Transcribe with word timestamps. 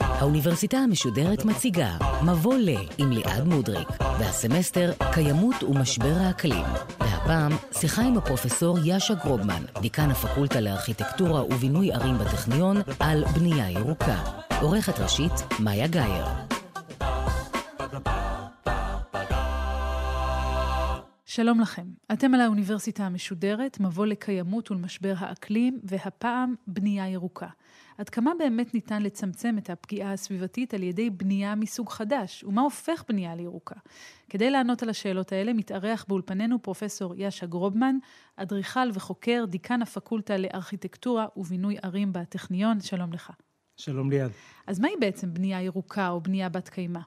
האוניברסיטה 0.00 0.76
המשודרת 0.76 1.44
מציגה 1.44 1.90
מבוא 2.22 2.54
ל 2.54 2.68
עם 2.98 3.10
ליעד 3.10 3.44
מודריק, 3.44 3.88
והסמסטר 4.18 4.92
קיימות 5.12 5.62
ומשבר 5.62 6.14
האקלים. 6.20 6.64
והפעם 7.00 7.52
שיחה 7.72 8.02
עם 8.02 8.18
הפרופסור 8.18 8.78
יאשה 8.84 9.14
גרובמן, 9.14 9.62
דיקן 9.80 10.10
הפקולטה 10.10 10.60
לארכיטקטורה 10.60 11.44
ובינוי 11.44 11.92
ערים 11.92 12.18
בטכניון, 12.18 12.76
על 13.00 13.24
בנייה 13.34 13.70
ירוקה. 13.70 14.22
עורכת 14.60 15.00
ראשית, 15.00 15.32
מאיה 15.60 15.86
גאייר. 15.86 16.47
שלום 21.38 21.60
לכם, 21.60 21.86
אתם 22.12 22.34
על 22.34 22.40
האוניברסיטה 22.40 23.06
המשודרת, 23.06 23.80
מבוא 23.80 24.06
לקיימות 24.06 24.70
ולמשבר 24.70 25.14
האקלים, 25.18 25.80
והפעם 25.84 26.54
בנייה 26.66 27.08
ירוקה. 27.08 27.46
עד 27.98 28.08
כמה 28.08 28.32
באמת 28.38 28.74
ניתן 28.74 29.02
לצמצם 29.02 29.58
את 29.58 29.70
הפגיעה 29.70 30.12
הסביבתית 30.12 30.74
על 30.74 30.82
ידי 30.82 31.10
בנייה 31.10 31.54
מסוג 31.54 31.90
חדש, 31.90 32.44
ומה 32.44 32.62
הופך 32.62 33.04
בנייה 33.08 33.34
לירוקה? 33.34 33.74
כדי 34.30 34.50
לענות 34.50 34.82
על 34.82 34.88
השאלות 34.88 35.32
האלה 35.32 35.52
מתארח 35.52 36.04
באולפנינו 36.08 36.62
פרופסור 36.62 37.14
יאשה 37.16 37.46
גרובמן, 37.46 37.96
אדריכל 38.36 38.90
וחוקר, 38.94 39.44
דיקן 39.48 39.82
הפקולטה 39.82 40.36
לארכיטקטורה 40.36 41.26
ובינוי 41.36 41.76
ערים 41.82 42.12
בטכניון, 42.12 42.80
שלום 42.80 43.12
לך. 43.12 43.30
שלום 43.76 44.10
ליעד. 44.10 44.30
אז 44.66 44.80
מהי 44.80 44.94
בעצם 45.00 45.34
בנייה 45.34 45.62
ירוקה 45.62 46.08
או 46.08 46.20
בנייה 46.20 46.48
בת 46.48 46.68
קיימא? 46.68 47.00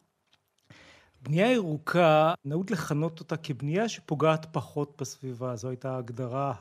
בנייה 1.22 1.52
ירוקה, 1.52 2.34
נהוג 2.46 2.72
לכנות 2.72 3.20
אותה 3.20 3.38
כבנייה 3.38 3.90
שפוגעת 3.90 4.46
פחות 4.52 4.98
בסביבה. 5.02 5.56
זו 5.56 5.70
הייתה 5.70 5.96
ההגדרה 5.96 6.54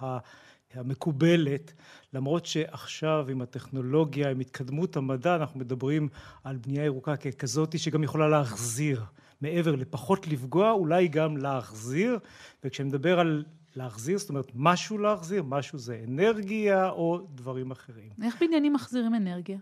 המקובלת, 0.74 1.72
למרות 2.12 2.46
שעכשיו 2.46 3.26
עם 3.28 3.42
הטכנולוגיה, 3.42 4.30
עם 4.30 4.40
התקדמות 4.40 4.96
המדע, 4.96 5.36
אנחנו 5.36 5.60
מדברים 5.60 6.08
על 6.44 6.56
בנייה 6.56 6.84
ירוקה 6.84 7.16
ככזאת 7.16 7.78
שגם 7.78 8.02
יכולה 8.04 8.28
להחזיר. 8.28 9.04
מעבר 9.40 9.74
לפחות 9.74 10.26
לפגוע, 10.26 10.70
אולי 10.70 11.08
גם 11.08 11.36
להחזיר, 11.36 12.18
וכשאני 12.64 12.88
מדבר 12.88 13.20
על 13.20 13.44
להחזיר, 13.76 14.18
זאת 14.18 14.28
אומרת 14.28 14.52
משהו 14.54 14.98
להחזיר, 14.98 15.42
משהו 15.42 15.78
זה 15.78 16.04
אנרגיה 16.08 16.90
או 16.90 17.26
דברים 17.34 17.70
אחרים. 17.70 18.10
איך 18.22 18.42
בניינים 18.42 18.72
מחזירים 18.72 19.14
אנרגיה? 19.14 19.58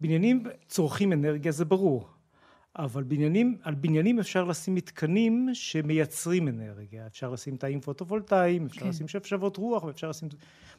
בניינים 0.00 0.44
צורכים 0.68 1.12
אנרגיה, 1.12 1.52
זה 1.52 1.64
ברור. 1.64 2.08
אבל 2.76 3.02
בניינים, 3.02 3.56
על 3.62 3.74
בניינים 3.74 4.18
אפשר 4.18 4.44
לשים 4.44 4.74
מתקנים 4.74 5.48
שמייצרים 5.52 6.48
אנרגיה. 6.48 7.06
אפשר 7.06 7.30
לשים 7.30 7.56
תאים 7.56 7.80
פוטו-וולטאיים, 7.80 8.66
אפשר 8.66 8.80
כן. 8.80 8.88
לשים 8.88 9.08
שפשבות 9.08 9.56
רוח, 9.56 9.84
ואפשר 9.84 10.10
לשים 10.10 10.28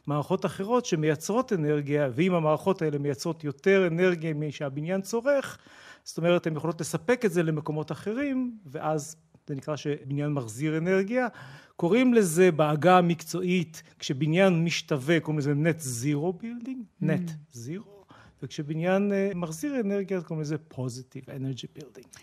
מערכות 0.06 0.46
אחרות 0.46 0.84
שמייצרות 0.84 1.52
אנרגיה, 1.52 2.08
ואם 2.14 2.34
המערכות 2.34 2.82
האלה 2.82 2.98
מייצרות 2.98 3.44
יותר 3.44 3.86
אנרגיה 3.86 4.34
משהבניין 4.34 5.00
צורך, 5.00 5.58
זאת 6.04 6.18
אומרת, 6.18 6.46
הן 6.46 6.56
יכולות 6.56 6.80
לספק 6.80 7.24
את 7.24 7.32
זה 7.32 7.42
למקומות 7.42 7.92
אחרים, 7.92 8.58
ואז 8.66 9.16
זה 9.46 9.54
נקרא 9.54 9.76
שבניין 9.76 10.32
מחזיר 10.32 10.78
אנרגיה. 10.78 11.28
קוראים 11.76 12.14
לזה 12.14 12.52
בעגה 12.52 12.98
המקצועית, 12.98 13.82
כשבניין 13.98 14.64
משתווה, 14.64 15.20
קוראים 15.20 15.38
לזה 15.38 15.52
net 15.52 15.82
zero 16.02 16.42
building, 16.42 17.04
net 17.04 17.30
mm. 17.30 17.56
zero. 17.56 18.01
וכשבניין 18.42 19.12
אה, 19.12 19.30
מחזיר 19.34 19.80
אנרגיה, 19.80 20.16
אז 20.16 20.24
קוראים 20.24 20.42
לזה 20.42 20.56
positive 20.74 21.26
energy 21.26 21.80
building. 21.80 22.18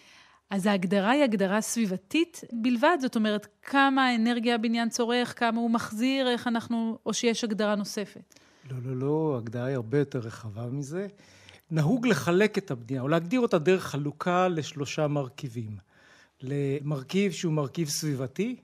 אז 0.49 0.65
ההגדרה 0.65 1.11
היא 1.11 1.23
הגדרה 1.23 1.61
סביבתית 1.61 2.41
בלבד, 2.53 2.97
זאת 3.01 3.15
אומרת, 3.15 3.47
כמה 3.61 4.15
אנרגיה 4.15 4.55
הבניין 4.55 4.89
צורך, 4.89 5.39
כמה 5.39 5.59
הוא 5.59 5.71
מחזיר, 5.71 6.29
איך 6.29 6.47
אנחנו, 6.47 6.97
או 7.05 7.13
שיש 7.13 7.43
הגדרה 7.43 7.75
נוספת? 7.75 8.39
לא, 8.71 8.77
לא, 8.85 8.95
לא, 8.95 9.31
ההגדרה 9.35 9.65
היא 9.65 9.75
הרבה 9.75 9.99
יותר 9.99 10.19
רחבה 10.19 10.65
מזה. 10.65 11.07
נהוג 11.71 12.07
לחלק 12.07 12.57
את 12.57 12.71
הבנייה, 12.71 13.01
או 13.01 13.07
להגדיר 13.07 13.39
אותה 13.39 13.59
דרך 13.59 13.83
חלוקה 13.83 14.47
לשלושה 14.47 15.07
מרכיבים. 15.07 15.77
למרכיב 16.41 17.31
שהוא 17.31 17.53
מרכיב 17.53 17.87
סביבתי, 17.87 18.55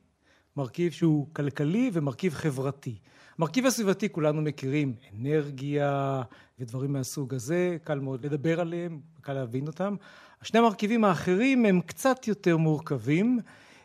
מרכיב 0.57 0.91
שהוא 0.91 1.27
כלכלי 1.33 1.89
ומרכיב 1.93 2.33
חברתי. 2.33 2.95
מרכיב 3.39 3.65
הסביבתי 3.65 4.09
כולנו 4.09 4.41
מכירים, 4.41 4.93
אנרגיה 5.19 6.21
ודברים 6.59 6.93
מהסוג 6.93 7.33
הזה, 7.33 7.77
קל 7.83 7.99
מאוד 7.99 8.25
לדבר 8.25 8.59
עליהם, 8.59 8.99
קל 9.21 9.33
להבין 9.33 9.67
אותם. 9.67 9.95
השני 10.41 10.59
המרכיבים 10.59 11.03
האחרים 11.03 11.65
הם 11.65 11.81
קצת 11.81 12.27
יותר 12.27 12.57
מורכבים. 12.57 13.39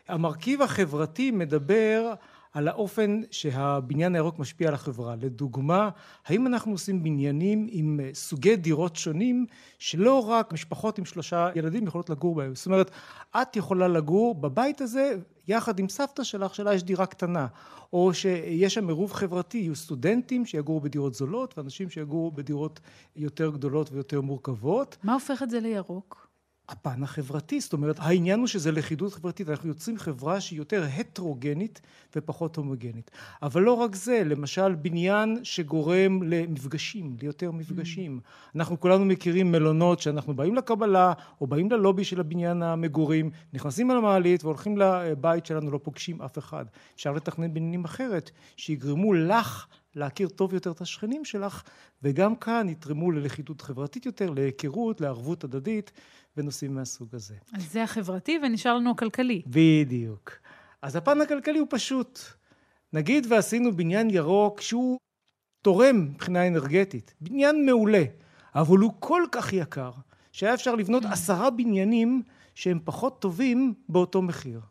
המרכיב 0.07 0.61
החברתי 0.61 1.31
מדבר 1.31 2.13
על 2.53 2.67
האופן 2.67 3.21
שהבניין 3.31 4.15
הירוק 4.15 4.39
משפיע 4.39 4.67
על 4.67 4.73
החברה. 4.73 5.15
לדוגמה, 5.15 5.89
האם 6.25 6.47
אנחנו 6.47 6.71
עושים 6.71 7.03
בניינים 7.03 7.67
עם 7.71 7.99
סוגי 8.13 8.55
דירות 8.55 8.95
שונים 8.95 9.45
שלא 9.79 10.29
רק 10.29 10.53
משפחות 10.53 10.97
עם 10.97 11.05
שלושה 11.05 11.49
ילדים 11.55 11.87
יכולות 11.87 12.09
לגור 12.09 12.35
בהם. 12.35 12.55
זאת 12.55 12.65
אומרת, 12.65 12.91
את 13.41 13.55
יכולה 13.55 13.87
לגור 13.87 14.35
בבית 14.35 14.81
הזה 14.81 15.15
יחד 15.47 15.79
עם 15.79 15.89
סבתא 15.89 16.23
שלך, 16.23 16.55
שלה 16.55 16.73
יש 16.73 16.83
דירה 16.83 17.05
קטנה. 17.05 17.47
או 17.93 18.13
שיש 18.13 18.73
שם 18.73 18.87
עירוב 18.87 19.13
חברתי, 19.13 19.57
יהיו 19.57 19.75
סטודנטים 19.75 20.45
שיגורו 20.45 20.79
בדירות 20.79 21.13
זולות 21.13 21.57
ואנשים 21.57 21.89
שיגורו 21.89 22.31
בדירות 22.31 22.79
יותר 23.15 23.49
גדולות 23.49 23.91
ויותר 23.91 24.21
מורכבות. 24.21 24.97
מה 25.03 25.13
הופך 25.13 25.43
את 25.43 25.49
זה 25.49 25.59
לירוק? 25.59 26.30
הפן 26.71 27.03
החברתי, 27.03 27.59
זאת 27.59 27.73
אומרת 27.73 27.95
העניין 27.99 28.39
הוא 28.39 28.47
שזה 28.47 28.71
לכידות 28.71 29.13
חברתית, 29.13 29.49
אנחנו 29.49 29.69
יוצרים 29.69 29.97
חברה 29.97 30.41
שהיא 30.41 30.59
יותר 30.59 30.85
הטרוגנית 30.97 31.81
ופחות 32.15 32.55
הומוגנית. 32.55 33.11
אבל 33.41 33.61
לא 33.61 33.73
רק 33.73 33.95
זה, 33.95 34.21
למשל 34.25 34.75
בניין 34.75 35.39
שגורם 35.43 36.23
למפגשים, 36.23 37.15
ליותר 37.21 37.51
מפגשים. 37.51 38.19
Mm. 38.23 38.55
אנחנו 38.55 38.79
כולנו 38.79 39.05
מכירים 39.05 39.51
מלונות 39.51 39.99
שאנחנו 39.99 40.33
באים 40.33 40.55
לקבלה 40.55 41.13
או 41.41 41.47
באים 41.47 41.71
ללובי 41.71 42.03
של 42.03 42.19
הבניין 42.19 42.63
המגורים, 42.63 43.29
נכנסים 43.53 43.91
על 43.91 43.97
המעלית 43.97 44.43
והולכים 44.43 44.77
לבית 44.77 45.45
שלנו, 45.45 45.71
לא 45.71 45.79
פוגשים 45.83 46.21
אף 46.21 46.37
אחד. 46.37 46.65
אפשר 46.95 47.11
לתכנן 47.11 47.53
בניינים 47.53 47.85
אחרת, 47.85 48.31
שיגרמו 48.57 49.13
לך 49.13 49.67
להכיר 49.95 50.27
טוב 50.27 50.53
יותר 50.53 50.71
את 50.71 50.81
השכנים 50.81 51.25
שלך, 51.25 51.63
וגם 52.03 52.35
כאן 52.35 52.69
יתרמו 52.69 53.11
ללכידות 53.11 53.61
חברתית 53.61 54.05
יותר, 54.05 54.29
להיכרות, 54.29 55.01
לערבות 55.01 55.43
הדדית. 55.43 55.91
ונושאים 56.37 56.75
מהסוג 56.75 57.15
הזה. 57.15 57.35
אז 57.53 57.71
זה 57.71 57.83
החברתי 57.83 58.39
ונשאר 58.43 58.75
לנו 58.75 58.91
הכלכלי. 58.91 59.41
בדיוק. 59.47 60.31
אז 60.81 60.95
הפן 60.95 61.21
הכלכלי 61.21 61.59
הוא 61.59 61.67
פשוט. 61.69 62.19
נגיד 62.93 63.27
ועשינו 63.29 63.77
בניין 63.77 64.09
ירוק 64.09 64.61
שהוא 64.61 64.99
תורם 65.61 66.05
מבחינה 66.05 66.47
אנרגטית, 66.47 67.13
בניין 67.21 67.65
מעולה, 67.65 68.03
אבל 68.55 68.77
הוא 68.77 68.91
כל 68.99 69.23
כך 69.31 69.53
יקר, 69.53 69.91
שהיה 70.31 70.53
אפשר 70.53 70.75
לבנות 70.75 71.05
עשרה 71.05 71.49
בניינים 71.49 72.21
שהם 72.55 72.79
פחות 72.83 73.21
טובים 73.21 73.73
באותו 73.89 74.21
מחיר. 74.21 74.61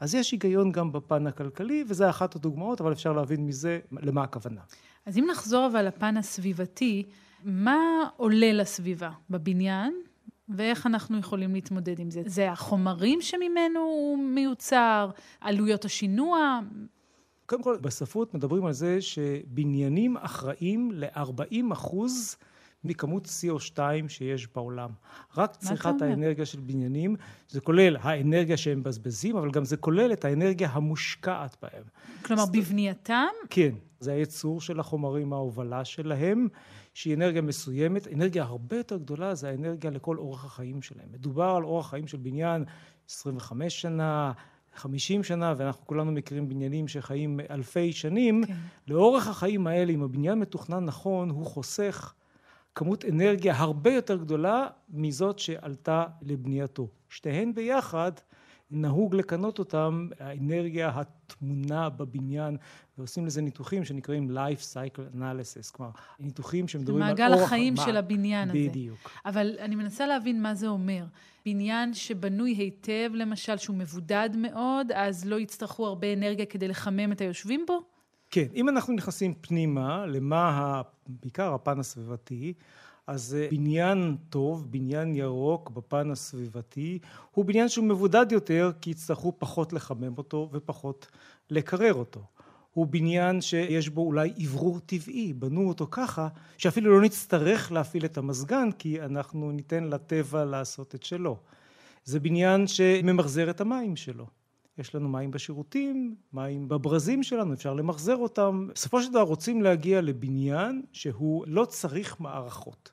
אז 0.00 0.14
יש 0.14 0.32
היגיון 0.32 0.72
גם 0.72 0.92
בפן 0.92 1.26
הכלכלי, 1.26 1.84
וזה 1.88 2.10
אחת 2.10 2.36
הדוגמאות, 2.36 2.80
אבל 2.80 2.92
אפשר 2.92 3.12
להבין 3.12 3.46
מזה 3.46 3.78
למה 3.92 4.22
הכוונה. 4.22 4.60
אז 5.06 5.18
אם 5.18 5.26
נחזור 5.30 5.66
אבל 5.66 5.86
לפן 5.86 6.16
הסביבתי, 6.16 7.02
מה 7.44 7.78
עולה 8.16 8.52
לסביבה 8.52 9.10
בבניין 9.30 9.94
ואיך 10.48 10.86
אנחנו 10.86 11.18
יכולים 11.18 11.54
להתמודד 11.54 11.98
עם 11.98 12.10
זה? 12.10 12.22
זה 12.26 12.52
החומרים 12.52 13.20
שממנו 13.20 13.80
הוא 13.80 14.18
מיוצר, 14.18 15.10
עלויות 15.40 15.84
השינוע? 15.84 16.60
קודם 17.46 17.62
כל, 17.62 17.76
בספרות 17.80 18.34
מדברים 18.34 18.66
על 18.66 18.72
זה 18.72 19.00
שבניינים 19.00 20.16
אחראים 20.16 20.90
ל-40 20.92 21.72
אחוז 21.72 22.36
מכמות 22.86 23.26
CO2 23.26 23.78
שיש 24.08 24.48
בעולם. 24.54 24.90
רק 25.36 25.56
צריכת 25.56 26.02
האנרגיה 26.02 26.46
של 26.46 26.60
בניינים, 26.60 27.16
זה 27.48 27.60
כולל 27.60 27.96
האנרגיה 28.00 28.56
שהם 28.56 28.78
מבזבזים, 28.78 29.36
אבל 29.36 29.50
גם 29.50 29.64
זה 29.64 29.76
כולל 29.76 30.12
את 30.12 30.24
האנרגיה 30.24 30.68
המושקעת 30.72 31.56
בהם. 31.62 31.82
כלומר, 32.22 32.44
זאת... 32.44 32.56
בבנייתם? 32.56 33.26
כן. 33.50 33.74
זה 34.00 34.12
הייצור 34.12 34.60
של 34.60 34.80
החומרים, 34.80 35.32
ההובלה 35.32 35.84
שלהם, 35.84 36.48
שהיא 36.94 37.14
אנרגיה 37.14 37.42
מסוימת. 37.42 38.08
אנרגיה 38.12 38.44
הרבה 38.44 38.76
יותר 38.76 38.96
גדולה 38.96 39.34
זה 39.34 39.48
האנרגיה 39.48 39.90
לכל 39.90 40.16
אורח 40.16 40.44
החיים 40.44 40.82
שלהם. 40.82 41.08
מדובר 41.12 41.50
על 41.56 41.64
אורח 41.64 41.90
חיים 41.90 42.06
של 42.06 42.16
בניין 42.16 42.64
25 43.08 43.80
שנה, 43.80 44.32
50 44.74 45.22
שנה, 45.22 45.54
ואנחנו 45.56 45.86
כולנו 45.86 46.12
מכירים 46.12 46.48
בניינים 46.48 46.88
שחיים 46.88 47.40
אלפי 47.50 47.92
שנים. 47.92 48.44
כן. 48.46 48.54
לאורך 48.88 49.28
החיים 49.28 49.66
האלה, 49.66 49.92
אם 49.92 50.02
הבניין 50.02 50.38
מתוכנן 50.38 50.84
נכון, 50.84 51.30
הוא 51.30 51.46
חוסך 51.46 52.14
כמות 52.76 53.04
אנרגיה 53.04 53.56
הרבה 53.56 53.92
יותר 53.92 54.16
גדולה 54.16 54.66
מזאת 54.88 55.38
שעלתה 55.38 56.04
לבנייתו. 56.22 56.88
שתיהן 57.08 57.54
ביחד 57.54 58.12
נהוג 58.70 59.14
לכנות 59.14 59.58
אותם 59.58 60.08
האנרגיה 60.20 60.88
הטמונה 60.88 61.88
בבניין 61.88 62.56
ועושים 62.98 63.26
לזה 63.26 63.42
ניתוחים 63.42 63.84
שנקראים 63.84 64.36
life 64.36 64.74
cycle 64.74 65.16
analysis, 65.16 65.72
כלומר 65.72 65.92
ניתוחים 66.20 66.68
שמדברים 66.68 67.02
על 67.02 67.10
אורח... 67.10 67.20
מעגל 67.20 67.44
החיים 67.44 67.74
מה... 67.74 67.84
של 67.84 67.96
הבניין 67.96 68.48
בדיוק. 68.48 68.62
הזה. 68.62 68.70
בדיוק. 68.70 69.10
אבל 69.24 69.56
אני 69.58 69.74
מנסה 69.74 70.06
להבין 70.06 70.42
מה 70.42 70.54
זה 70.54 70.68
אומר. 70.68 71.04
בניין 71.46 71.94
שבנוי 71.94 72.52
היטב, 72.52 73.10
למשל, 73.14 73.56
שהוא 73.56 73.76
מבודד 73.76 74.30
מאוד, 74.36 74.92
אז 74.94 75.24
לא 75.24 75.40
יצטרכו 75.40 75.86
הרבה 75.86 76.12
אנרגיה 76.12 76.46
כדי 76.46 76.68
לחמם 76.68 77.12
את 77.12 77.20
היושבים 77.20 77.64
בו? 77.66 77.95
כן, 78.30 78.46
אם 78.54 78.68
אנחנו 78.68 78.94
נכנסים 78.94 79.34
פנימה, 79.40 80.06
למה 80.06 80.82
בעיקר 81.06 81.54
הפן 81.54 81.80
הסביבתי, 81.80 82.52
אז 83.06 83.36
אה, 83.40 83.48
בניין 83.50 84.16
טוב, 84.30 84.66
בניין 84.70 85.14
ירוק 85.14 85.70
בפן 85.70 86.10
הסביבתי, 86.10 86.98
הוא 87.30 87.44
בניין 87.44 87.68
שהוא 87.68 87.84
מבודד 87.84 88.26
יותר 88.32 88.70
כי 88.80 88.90
יצטרכו 88.90 89.32
פחות 89.38 89.72
לחמם 89.72 90.18
אותו 90.18 90.48
ופחות 90.52 91.06
לקרר 91.50 91.94
אותו. 91.94 92.20
הוא 92.72 92.86
בניין 92.86 93.40
שיש 93.40 93.88
בו 93.88 94.02
אולי 94.02 94.32
אוורור 94.44 94.78
טבעי, 94.80 95.32
בנו 95.32 95.68
אותו 95.68 95.86
ככה 95.90 96.28
שאפילו 96.58 96.90
לא 96.90 97.04
נצטרך 97.04 97.72
להפעיל 97.72 98.04
את 98.04 98.18
המזגן 98.18 98.68
כי 98.78 99.02
אנחנו 99.02 99.52
ניתן 99.52 99.84
לטבע 99.84 100.44
לעשות 100.44 100.94
את 100.94 101.02
שלו. 101.02 101.36
זה 102.04 102.20
בניין 102.20 102.66
שממחזר 102.66 103.50
את 103.50 103.60
המים 103.60 103.96
שלו. 103.96 104.26
יש 104.78 104.94
לנו 104.94 105.08
מים 105.08 105.30
בשירותים, 105.30 106.14
מים 106.32 106.68
בברזים 106.68 107.22
שלנו, 107.22 107.54
אפשר 107.54 107.74
למחזר 107.74 108.16
אותם. 108.16 108.68
בסופו 108.74 109.02
של 109.02 109.10
דבר 109.10 109.22
רוצים 109.22 109.62
להגיע 109.62 110.00
לבניין 110.00 110.82
שהוא 110.92 111.44
לא 111.46 111.64
צריך 111.64 112.20
מערכות. 112.20 112.92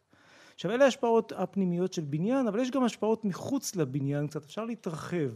עכשיו 0.55 0.71
אלה 0.71 0.85
השפעות 0.85 1.31
הפנימיות 1.35 1.93
של 1.93 2.01
בניין, 2.01 2.47
אבל 2.47 2.59
יש 2.59 2.71
גם 2.71 2.83
השפעות 2.83 3.25
מחוץ 3.25 3.75
לבניין 3.75 4.27
קצת, 4.27 4.43
אפשר 4.43 4.65
להתרחב. 4.65 5.29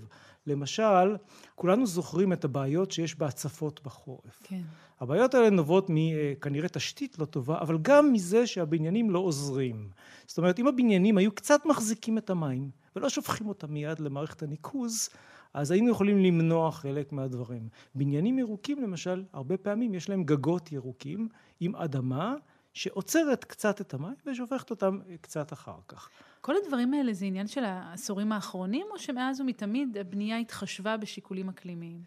למשל, 0.47 1.15
כולנו 1.55 1.85
זוכרים 1.85 2.33
את 2.33 2.45
הבעיות 2.45 2.91
שיש 2.91 3.15
בהצפות 3.15 3.83
בחורף. 3.83 4.41
כן. 4.43 4.61
הבעיות 4.99 5.33
האלה 5.33 5.49
נובעות 5.49 5.87
מכנראה 5.89 6.69
תשתית 6.69 7.19
לא 7.19 7.25
טובה, 7.25 7.59
אבל 7.59 7.77
גם 7.81 8.13
מזה 8.13 8.47
שהבניינים 8.47 9.09
לא 9.09 9.19
עוזרים. 9.19 9.89
זאת 10.27 10.37
אומרת, 10.37 10.59
אם 10.59 10.67
הבניינים 10.67 11.17
היו 11.17 11.31
קצת 11.31 11.65
מחזיקים 11.65 12.17
את 12.17 12.29
המים, 12.29 12.69
ולא 12.95 13.09
שופכים 13.09 13.47
אותם 13.47 13.73
מיד 13.73 13.99
למערכת 13.99 14.43
הניקוז, 14.43 15.09
אז 15.53 15.71
היינו 15.71 15.91
יכולים 15.91 16.19
למנוע 16.19 16.71
חלק 16.71 17.11
מהדברים. 17.11 17.69
בניינים 17.95 18.39
ירוקים 18.39 18.81
למשל, 18.83 19.23
הרבה 19.33 19.57
פעמים 19.57 19.93
יש 19.93 20.09
להם 20.09 20.23
גגות 20.23 20.71
ירוקים 20.71 21.27
עם 21.59 21.75
אדמה 21.75 22.35
שעוצרת 22.73 23.43
קצת 23.43 23.81
את 23.81 23.93
המים 23.93 24.15
ושופכת 24.25 24.69
אותם 24.69 24.99
קצת 25.21 25.53
אחר 25.53 25.77
כך. 25.87 26.09
כל 26.41 26.53
הדברים 26.63 26.93
האלה 26.93 27.13
זה 27.13 27.25
עניין 27.25 27.47
של 27.47 27.63
העשורים 27.63 28.31
האחרונים, 28.31 28.85
או 28.91 28.99
שמאז 28.99 29.41
ומתמיד 29.41 29.97
הבנייה 29.97 30.37
התחשבה 30.37 30.97
בשיקולים 30.97 31.49
אקלימיים? 31.49 32.01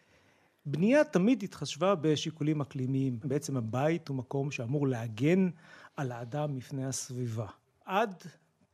בנייה 0.66 1.04
תמיד 1.04 1.42
התחשבה 1.42 1.94
בשיקולים 1.94 2.60
אקלימיים. 2.60 3.18
בעצם 3.24 3.56
הבית 3.56 4.08
הוא 4.08 4.16
מקום 4.16 4.50
שאמור 4.50 4.88
להגן 4.88 5.48
על 5.96 6.12
האדם 6.12 6.56
מפני 6.56 6.86
הסביבה. 6.86 7.46
עד 7.84 8.24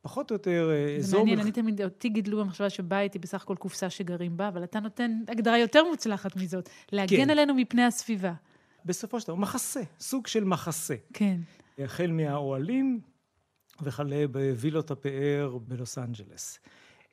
פחות 0.01 0.31
או 0.31 0.35
יותר 0.35 0.71
אזור... 0.97 1.11
זה 1.11 1.17
מעניין, 1.17 1.39
מח... 1.39 1.43
אני 1.45 1.51
תמיד, 1.51 1.81
אותי 1.81 2.09
גידלו 2.09 2.39
במחשבה 2.39 2.69
שבית 2.69 3.13
היא 3.13 3.21
בסך 3.21 3.43
הכל 3.43 3.55
קופסה 3.55 3.89
שגרים 3.89 4.37
בה, 4.37 4.47
אבל 4.47 4.63
אתה 4.63 4.79
נותן 4.79 5.19
הגדרה 5.27 5.57
יותר 5.57 5.83
מוצלחת 5.83 6.35
מזאת, 6.35 6.69
להגן 6.91 7.17
כן. 7.17 7.29
עלינו 7.29 7.53
מפני 7.53 7.83
הסביבה. 7.83 8.33
בסופו 8.85 9.19
של 9.19 9.27
דבר, 9.27 9.35
מחסה, 9.35 9.81
סוג 9.99 10.27
של 10.27 10.43
מחסה. 10.43 10.95
כן. 11.13 11.39
החל 11.79 12.11
מהאוהלים 12.11 12.99
וכלה 13.81 14.27
בווילות 14.31 14.91
הפאר 14.91 15.57
בלוס 15.61 15.97
אנג'לס. 15.97 16.59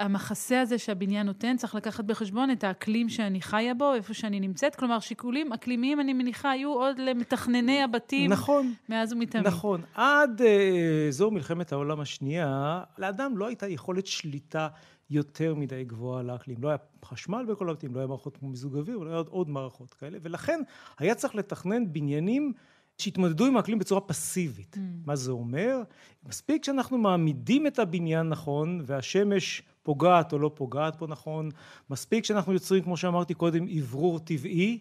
המחסה 0.01 0.61
הזה 0.61 0.79
שהבניין 0.79 1.27
נותן, 1.27 1.57
צריך 1.57 1.75
לקחת 1.75 2.05
בחשבון 2.05 2.51
את 2.51 2.65
האקלים 2.65 3.09
שאני 3.09 3.41
חיה 3.41 3.75
בו, 3.75 3.95
איפה 3.95 4.15
שאני 4.15 4.41
נמצאת. 4.41 4.75
כלומר, 4.75 5.01
שיקולים 5.01 5.53
אקלימיים, 5.53 6.01
אני 6.01 6.13
מניחה, 6.13 6.51
היו 6.51 6.73
עוד 6.73 6.99
למתכנני 6.99 7.83
הבתים. 7.83 8.33
נכון. 8.33 8.75
מאז 8.89 9.13
ומתמיד. 9.13 9.47
נכון. 9.47 9.81
עד 9.95 10.43
אה, 10.43 11.07
זו 11.11 11.31
מלחמת 11.31 11.73
העולם 11.73 12.01
השנייה, 12.01 12.81
לאדם 12.99 13.39
לא 13.39 13.47
הייתה 13.47 13.69
יכולת 13.69 14.07
שליטה 14.07 14.69
יותר 15.11 15.55
מדי 15.55 15.85
גבוהה 15.85 16.21
על 16.21 16.31
האקלים. 16.31 16.57
לא 16.63 16.69
היה 16.69 16.77
חשמל 17.05 17.45
בכל 17.49 17.71
הבתים, 17.71 17.95
לא 17.95 18.01
היה 18.01 18.07
מערכות 18.07 18.37
כמו 18.37 18.49
מיזוג 18.49 18.77
אוויר, 18.77 18.99
לא 18.99 19.09
היה 19.09 19.17
עוד, 19.17 19.29
עוד 19.29 19.49
מערכות 19.49 19.95
כאלה, 19.95 20.19
ולכן 20.23 20.61
היה 20.99 21.15
צריך 21.15 21.35
לתכנן 21.35 21.93
בניינים 21.93 22.53
שהתמודדו 22.99 23.47
עם 23.47 23.57
האקלים 23.57 23.79
בצורה 23.79 24.01
פסיבית. 24.01 24.77
Mm. 24.77 24.81
מה 25.07 25.17
זה 25.17 25.31
אומר? 25.33 25.83
מספיק 26.29 26.65
שאנחנו 26.65 26.99
מעמידים 26.99 27.67
את 27.67 27.79
הבניין 27.79 28.29
נכון, 28.29 28.81
והשמש 28.85 29.63
פוגעת 29.83 30.33
או 30.33 30.39
לא 30.39 30.51
פוגעת 30.55 30.97
פה 30.97 31.07
נכון, 31.07 31.51
מספיק 31.91 32.25
שאנחנו 32.25 32.53
יוצרים, 32.53 32.83
כמו 32.83 32.97
שאמרתי 32.97 33.35
קודם, 33.35 33.67
אוורור 33.79 34.19
טבעי, 34.19 34.79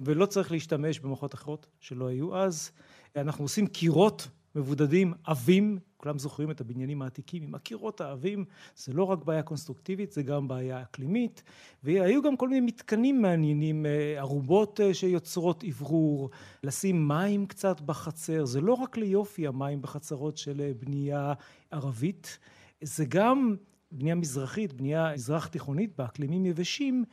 ולא 0.00 0.26
צריך 0.26 0.52
להשתמש 0.52 0.98
במערכות 0.98 1.34
אחרות 1.34 1.66
שלא 1.80 2.06
היו 2.06 2.36
אז. 2.36 2.70
אנחנו 3.16 3.44
עושים 3.44 3.66
קירות 3.66 4.28
מבודדים 4.54 5.12
עבים, 5.24 5.78
כולם 6.04 6.18
זוכרים 6.18 6.50
את 6.50 6.60
הבניינים 6.60 7.02
העתיקים 7.02 7.42
עם 7.42 7.54
הקירות 7.54 8.00
העבים, 8.00 8.44
זה 8.76 8.92
לא 8.92 9.04
רק 9.04 9.24
בעיה 9.24 9.42
קונסטרוקטיבית, 9.42 10.12
זה 10.12 10.22
גם 10.22 10.48
בעיה 10.48 10.82
אקלימית, 10.82 11.42
והיו 11.84 12.22
גם 12.22 12.36
כל 12.36 12.48
מיני 12.48 12.60
מתקנים 12.60 13.22
מעניינים, 13.22 13.86
אה, 13.86 14.14
ערובות 14.18 14.80
אה, 14.80 14.94
שיוצרות 14.94 15.64
אוורור, 15.64 16.30
לשים 16.62 17.08
מים 17.08 17.46
קצת 17.46 17.80
בחצר, 17.80 18.44
זה 18.44 18.60
לא 18.60 18.72
רק 18.72 18.96
ליופי 18.96 19.46
המים 19.46 19.82
בחצרות 19.82 20.36
של 20.36 20.60
אה, 20.60 20.72
בנייה 20.78 21.32
ערבית, 21.70 22.38
זה 22.82 23.04
גם 23.04 23.56
בנייה 23.92 24.14
מזרחית, 24.14 24.72
בנייה 24.72 25.12
מזרח 25.14 25.46
תיכונית 25.46 25.96
באקלימים 25.98 26.46
יבשים, 26.46 27.04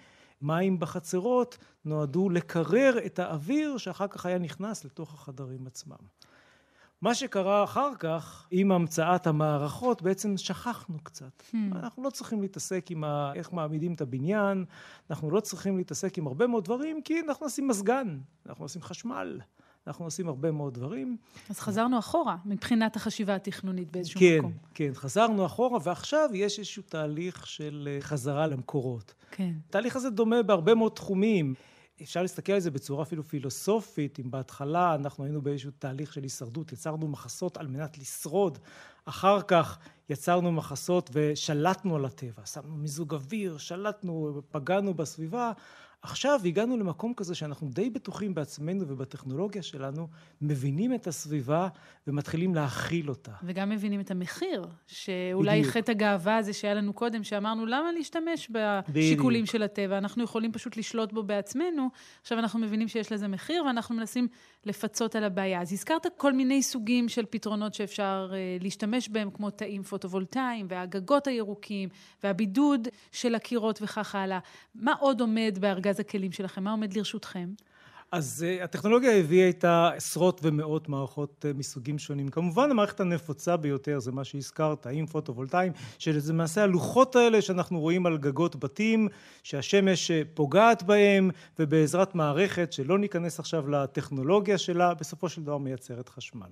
מים 0.42 0.80
בחצרות 0.80 1.58
נועדו 1.86 2.30
לקרר 2.30 2.98
את 3.06 3.20
האוויר 3.20 3.78
שאחר 3.78 4.08
כך 4.08 4.26
היה 4.26 4.38
נכנס 4.38 4.86
לתוך 4.86 5.14
החדרים 5.14 5.68
עצמם. 5.68 6.21
מה 7.02 7.16
שקרה 7.16 7.64
אחר 7.64 7.96
כך, 8.00 8.48
עם 8.52 8.72
המצאת 8.72 9.28
המערכות, 9.28 10.02
בעצם 10.02 10.38
שכחנו 10.38 10.98
קצת. 11.04 11.44
Hmm. 11.52 11.56
אנחנו 11.76 12.04
לא 12.04 12.10
צריכים 12.10 12.42
להתעסק 12.42 12.92
עם 12.92 13.04
ה... 13.04 13.32
איך 13.36 13.54
מעמידים 13.54 13.94
את 13.94 14.02
הבניין, 14.02 14.66
אנחנו 15.10 15.32
לא 15.32 15.40
צריכים 15.40 15.78
להתעסק 15.78 16.18
עם 16.18 16.28
הרבה 16.28 16.48
מאוד 16.48 16.64
דברים, 16.64 17.02
כי 17.02 17.20
אנחנו 17.28 17.46
עושים 17.46 17.68
מזגן, 17.68 18.18
אנחנו 18.50 18.66
עושים 18.66 18.82
חשמל. 18.82 19.40
אנחנו 19.88 20.06
עושים 20.06 20.28
הרבה 20.28 20.52
מאוד 20.52 20.74
דברים. 20.74 21.18
אז 21.50 21.60
חזרנו 21.60 22.00
אחורה 22.00 22.36
מבחינת 22.46 22.96
החשיבה 22.96 23.36
התכנונית 23.36 23.92
באיזשהו 23.92 24.20
כן, 24.20 24.38
מקום. 24.40 24.52
כן, 24.52 24.88
כן, 24.88 24.94
חזרנו 24.94 25.46
אחורה, 25.46 25.80
ועכשיו 25.84 26.30
יש 26.34 26.60
איזשהו 26.60 26.84
תהליך 26.84 27.48
של 27.48 27.90
אה, 27.92 28.02
חזרה 28.02 28.48
למקורות. 28.48 29.14
כן. 29.32 29.52
התהליך 29.70 29.96
הזה 29.96 30.10
דומה 30.10 30.44
בהרבה 30.44 30.76
מאוד 30.76 30.92
תחומים. 30.92 31.54
אפשר 32.04 32.22
להסתכל 32.22 32.52
על 32.54 32.60
זה 32.60 32.72
בצורה 32.72 33.04
אפילו 33.04 33.24
פילוסופית, 33.24 34.20
אם 34.20 34.32
בהתחלה 34.32 34.96
אנחנו 34.96 35.24
היינו 35.24 35.42
באיזשהו 35.42 35.72
תהליך 35.80 36.14
של 36.14 36.24
הישרדות, 36.24 36.72
יצרנו 36.72 37.08
מחסות 37.08 37.58
על 37.58 37.68
מנת 37.68 37.98
לשרוד, 37.98 38.58
אחר 39.06 39.42
כך 39.42 39.80
יצרנו 40.10 40.52
מחסות 40.52 41.10
ושלטנו 41.14 41.96
על 41.96 42.06
הטבע, 42.06 42.46
שמנו 42.46 42.76
מיזוג 42.76 43.14
אוויר, 43.14 43.58
שלטנו, 43.58 44.42
פגענו 44.52 44.94
בסביבה, 44.94 45.52
עכשיו 46.02 46.40
הגענו 46.46 46.78
למקום 46.78 47.14
כזה 47.14 47.36
שאנחנו 47.36 47.70
די 47.70 47.90
בטוחים 47.90 48.34
בעצמנו 48.34 48.88
ובטכנולוגיה 48.88 49.64
שלנו, 49.64 50.08
מבינים 50.42 50.94
את 50.94 51.08
הסביבה 51.08 51.68
ומתחילים 52.08 52.56
להכיל 52.56 53.10
אותה. 53.10 53.32
וגם 53.44 53.70
מבינים 53.70 54.00
את 54.00 54.12
המחיר, 54.12 54.68
שאולי 54.88 55.60
בדיוק. 55.60 55.76
חטא 55.76 55.92
הגאווה 55.92 56.38
הזה 56.38 56.54
שהיה 56.54 56.74
לנו 56.74 56.94
קודם, 56.94 57.24
שאמרנו 57.24 57.66
למה 57.66 57.92
להשתמש 57.92 58.52
בשיקולים 58.90 59.42
בדיוק. 59.42 59.52
של 59.52 59.64
הטבע, 59.64 59.98
אנחנו 59.98 60.24
יכולים 60.24 60.52
פשוט 60.52 60.78
לשלוט 60.78 61.14
בו 61.14 61.24
בעצמנו, 61.24 61.88
עכשיו 62.22 62.40
אנחנו 62.40 62.60
מבינים 62.60 62.88
שיש 62.88 63.12
לזה 63.12 63.28
מחיר 63.28 63.64
ואנחנו 63.66 63.96
מנסים 63.96 64.28
לפצות 64.66 65.16
על 65.16 65.24
הבעיה. 65.24 65.62
אז 65.62 65.74
הזכרת 65.74 66.08
כל 66.18 66.34
מיני 66.34 66.64
סוגים 66.64 67.10
של 67.10 67.26
פתרונות 67.30 67.74
שאפשר 67.74 68.32
uh, 68.32 68.64
להשתמש 68.64 69.10
בהם, 69.10 69.30
כמו 69.32 69.50
תאים 69.50 69.84
פוטו-וולטאיים 69.84 70.66
והגגות 70.70 71.28
הירוקים 71.28 71.90
והבידוד 72.24 72.88
של 73.12 73.36
הקירות 73.36 73.82
וכך 73.82 74.16
הלאה. 74.16 74.40
מה 74.76 74.94
עוד 75.00 75.22
עומד 75.22 75.58
בארגז 75.62 75.91
בארגז 75.92 76.00
הכלים 76.00 76.32
שלכם? 76.32 76.64
מה 76.64 76.72
עומד 76.72 76.94
לרשותכם? 76.94 77.50
אז 78.12 78.46
uh, 78.60 78.64
הטכנולוגיה 78.64 79.12
הביאה 79.12 79.48
איתה 79.48 79.90
עשרות 79.96 80.40
ומאות 80.44 80.90
מערכות 80.90 81.46
uh, 81.46 81.58
מסוגים 81.58 82.00
שונים. 82.00 82.30
כמובן 82.30 82.72
המערכת 82.72 83.00
הנפוצה 83.00 83.58
ביותר 83.58 84.00
זה 84.00 84.12
מה 84.12 84.24
שהזכרת, 84.24 84.86
האם 84.86 85.06
פוטו-וולטאיים, 85.06 85.74
שזה 86.00 86.34
למעשה 86.34 86.64
הלוחות 86.64 87.16
האלה 87.16 87.42
שאנחנו 87.42 87.80
רואים 87.80 88.06
על 88.06 88.18
גגות 88.18 88.56
בתים, 88.56 89.08
שהשמש 89.44 90.12
אה, 90.12 90.22
פוגעת 90.34 90.84
בהם, 90.84 91.30
ובעזרת 91.60 92.16
מערכת 92.16 92.74
שלא 92.74 93.00
ניכנס 93.00 93.40
עכשיו 93.40 93.70
לטכנולוגיה 93.70 94.58
שלה, 94.58 94.94
בסופו 94.94 95.30
של 95.30 95.44
דבר 95.44 95.58
מייצרת 95.58 96.10
חשמל. 96.10 96.52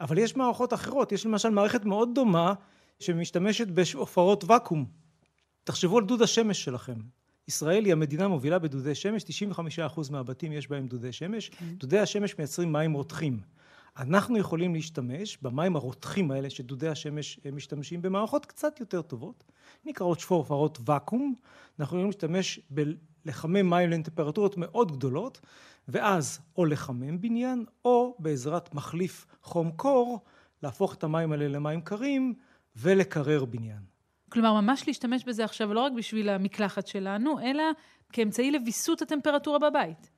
אבל 0.00 0.18
יש 0.18 0.36
מערכות 0.36 0.72
אחרות, 0.72 1.12
יש 1.12 1.26
למשל 1.26 1.48
מערכת 1.48 1.84
מאוד 1.84 2.08
דומה 2.14 2.54
שמשתמשת 3.00 3.68
בשופרות 3.68 4.44
ואקום. 4.46 4.84
תחשבו 5.64 5.98
על 5.98 6.04
דוד 6.04 6.22
השמש 6.22 6.64
שלכם. 6.64 7.21
ישראל 7.48 7.84
היא 7.84 7.92
המדינה 7.92 8.24
המובילה 8.24 8.58
בדודי 8.58 8.94
שמש, 8.94 9.22
95% 9.22 10.10
מהבתים 10.10 10.52
יש 10.52 10.68
בהם 10.68 10.86
דודי 10.86 11.12
שמש. 11.12 11.48
כן. 11.48 11.64
דודי 11.64 11.98
השמש 11.98 12.38
מייצרים 12.38 12.72
מים 12.72 12.92
רותחים. 12.92 13.40
אנחנו 13.96 14.38
יכולים 14.38 14.74
להשתמש 14.74 15.38
במים 15.42 15.76
הרותחים 15.76 16.30
האלה 16.30 16.50
שדודי 16.50 16.88
השמש 16.88 17.40
משתמשים 17.52 18.02
במערכות 18.02 18.46
קצת 18.46 18.80
יותר 18.80 19.02
טובות, 19.02 19.44
נקראות 19.84 20.20
שפורפרות 20.20 20.78
ואקום, 20.84 21.34
אנחנו 21.80 21.84
יכולים 21.84 22.06
להשתמש 22.06 22.60
בלחמם 22.70 23.70
מים 23.70 23.90
לטמפרטורות 23.90 24.56
מאוד 24.56 24.92
גדולות, 24.92 25.40
ואז 25.88 26.40
או 26.56 26.64
לחמם 26.64 27.20
בניין, 27.20 27.64
או 27.84 28.16
בעזרת 28.18 28.74
מחליף 28.74 29.26
חום 29.42 29.70
קור, 29.70 30.20
להפוך 30.62 30.94
את 30.94 31.04
המים 31.04 31.32
האלה 31.32 31.48
למים 31.48 31.80
קרים 31.80 32.34
ולקרר 32.76 33.44
בניין. 33.44 33.91
כלומר, 34.32 34.60
ממש 34.60 34.84
להשתמש 34.86 35.24
בזה 35.24 35.44
עכשיו 35.44 35.74
לא 35.74 35.80
רק 35.80 35.92
בשביל 35.92 36.28
המקלחת 36.28 36.86
שלנו, 36.86 37.40
אלא 37.40 37.62
כאמצעי 38.12 38.50
לוויסות 38.50 39.02
הטמפרטורה 39.02 39.58
בבית. 39.58 40.10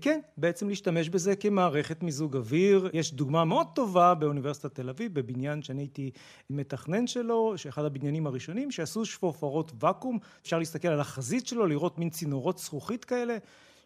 כן, 0.00 0.20
בעצם 0.36 0.68
להשתמש 0.68 1.08
בזה 1.08 1.36
כמערכת 1.36 2.02
מיזוג 2.02 2.36
אוויר. 2.36 2.90
יש 2.92 3.14
דוגמה 3.14 3.44
מאוד 3.44 3.66
טובה 3.74 4.14
באוניברסיטת 4.14 4.74
תל 4.74 4.88
אביב, 4.88 5.14
בבניין 5.14 5.62
שאני 5.62 5.82
הייתי 5.82 6.10
מתכנן 6.50 7.06
שלו, 7.06 7.52
שאחד 7.56 7.84
הבניינים 7.84 8.26
הראשונים, 8.26 8.70
שעשו 8.70 9.04
שפופרות 9.04 9.72
ואקום. 9.80 10.18
אפשר 10.42 10.58
להסתכל 10.58 10.88
על 10.88 11.00
החזית 11.00 11.46
שלו, 11.46 11.66
לראות 11.66 11.98
מין 11.98 12.10
צינורות 12.10 12.58
זכוכית 12.58 13.04
כאלה. 13.04 13.36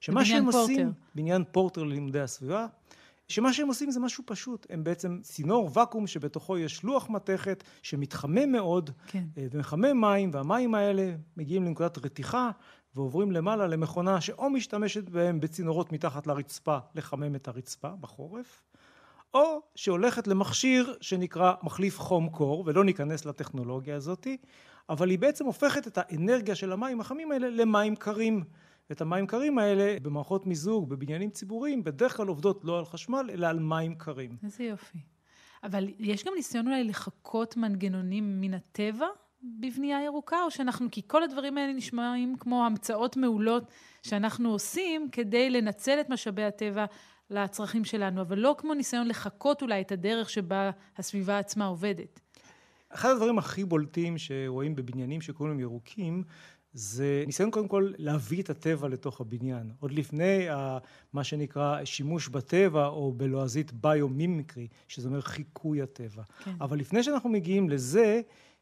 שמה 0.00 0.24
שהם 0.24 0.44
פורטר. 0.44 0.58
עושים, 0.58 0.92
בניין 1.14 1.44
פורטר 1.52 1.82
ללימודי 1.82 2.20
הסביבה, 2.20 2.66
שמה 3.28 3.52
שהם 3.52 3.68
עושים 3.68 3.90
זה 3.90 4.00
משהו 4.00 4.24
פשוט, 4.26 4.66
הם 4.70 4.84
בעצם 4.84 5.18
צינור 5.22 5.70
ואקום 5.72 6.06
שבתוכו 6.06 6.58
יש 6.58 6.84
לוח 6.84 7.10
מתכת 7.10 7.64
שמתחמם 7.82 8.52
מאוד, 8.52 8.90
כן. 9.06 9.24
אה, 9.38 9.46
ומחמם 9.50 10.00
מים, 10.00 10.30
והמים 10.32 10.74
האלה 10.74 11.14
מגיעים 11.36 11.64
לנקודת 11.64 11.98
רתיחה 11.98 12.50
ועוברים 12.94 13.32
למעלה 13.32 13.66
למכונה 13.66 14.20
שאו 14.20 14.50
משתמשת 14.50 15.08
בהם 15.08 15.40
בצינורות 15.40 15.92
מתחת 15.92 16.26
לרצפה 16.26 16.78
לחמם 16.94 17.34
את 17.34 17.48
הרצפה 17.48 17.88
בחורף, 18.00 18.62
או 19.34 19.60
שהולכת 19.74 20.26
למכשיר 20.26 20.94
שנקרא 21.00 21.52
מחליף 21.62 21.98
חום 21.98 22.28
קור, 22.28 22.62
ולא 22.66 22.84
ניכנס 22.84 23.24
לטכנולוגיה 23.24 23.96
הזאתי, 23.96 24.36
אבל 24.88 25.10
היא 25.10 25.18
בעצם 25.18 25.46
הופכת 25.46 25.86
את 25.86 25.98
האנרגיה 25.98 26.54
של 26.54 26.72
המים 26.72 27.00
החמים 27.00 27.32
האלה 27.32 27.50
למים 27.50 27.96
קרים. 27.96 28.44
ואת 28.90 29.00
המים 29.00 29.26
קרים 29.26 29.58
האלה 29.58 29.96
במערכות 30.02 30.46
מיזוג, 30.46 30.88
בבניינים 30.88 31.30
ציבוריים, 31.30 31.84
בדרך 31.84 32.16
כלל 32.16 32.28
עובדות 32.28 32.64
לא 32.64 32.78
על 32.78 32.84
חשמל, 32.84 33.30
אלא 33.32 33.46
על 33.46 33.58
מים 33.58 33.94
קרים. 33.94 34.36
איזה 34.42 34.64
יופי. 34.64 34.98
אבל 35.62 35.88
יש 35.98 36.24
גם 36.24 36.32
ניסיון 36.36 36.66
אולי 36.66 36.84
לחקות 36.84 37.56
מנגנונים 37.56 38.40
מן 38.40 38.54
הטבע 38.54 39.06
בבנייה 39.42 40.04
ירוקה, 40.04 40.42
או 40.44 40.50
שאנחנו, 40.50 40.88
כי 40.90 41.02
כל 41.06 41.22
הדברים 41.22 41.58
האלה 41.58 41.72
נשמעים 41.72 42.36
כמו 42.40 42.66
המצאות 42.66 43.16
מעולות 43.16 43.70
שאנחנו 44.02 44.50
עושים 44.50 45.08
כדי 45.12 45.50
לנצל 45.50 46.00
את 46.00 46.10
משאבי 46.10 46.44
הטבע 46.44 46.84
לצרכים 47.30 47.84
שלנו, 47.84 48.20
אבל 48.20 48.38
לא 48.38 48.54
כמו 48.58 48.74
ניסיון 48.74 49.08
לחקות 49.08 49.62
אולי 49.62 49.80
את 49.80 49.92
הדרך 49.92 50.30
שבה 50.30 50.70
הסביבה 50.96 51.38
עצמה 51.38 51.66
עובדת. 51.66 52.20
אחד 52.88 53.10
הדברים 53.10 53.38
הכי 53.38 53.64
בולטים 53.64 54.18
שרואים 54.18 54.74
בבניינים 54.74 55.20
שקוראים 55.20 55.54
להם 55.54 55.60
ירוקים, 55.60 56.24
זה 56.74 57.24
ניסיון 57.26 57.50
קודם 57.50 57.68
כל 57.68 57.92
להביא 57.98 58.42
את 58.42 58.50
הטבע 58.50 58.88
לתוך 58.88 59.20
הבניין. 59.20 59.70
עוד 59.80 59.92
לפני 59.92 60.46
מה 61.12 61.24
שנקרא 61.24 61.84
שימוש 61.84 62.28
בטבע, 62.28 62.86
או 62.86 63.12
בלועזית 63.12 63.72
ביומימיקרי, 63.72 64.68
שזה 64.88 65.08
אומר 65.08 65.20
חיקוי 65.20 65.82
הטבע. 65.82 66.22
כן. 66.44 66.50
אבל 66.60 66.78
לפני 66.78 67.02
שאנחנו 67.02 67.30
מגיעים 67.30 67.70
לזה, 67.70 68.20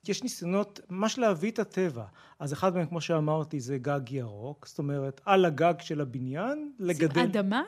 יש 0.09 0.23
ניסיונות 0.23 0.81
ממש 0.91 1.19
להביא 1.19 1.51
את 1.51 1.59
הטבע. 1.59 2.05
אז 2.39 2.53
אחד 2.53 2.75
מהם, 2.75 2.87
כמו 2.87 3.01
שאמרתי, 3.01 3.61
זה 3.61 3.79
גג 3.79 4.11
ירוק, 4.11 4.67
זאת 4.67 4.79
אומרת, 4.79 5.21
על 5.25 5.45
הגג 5.45 5.75
של 5.81 6.01
הבניין, 6.01 6.73
לגדל... 6.79 7.21
אדמה? 7.21 7.63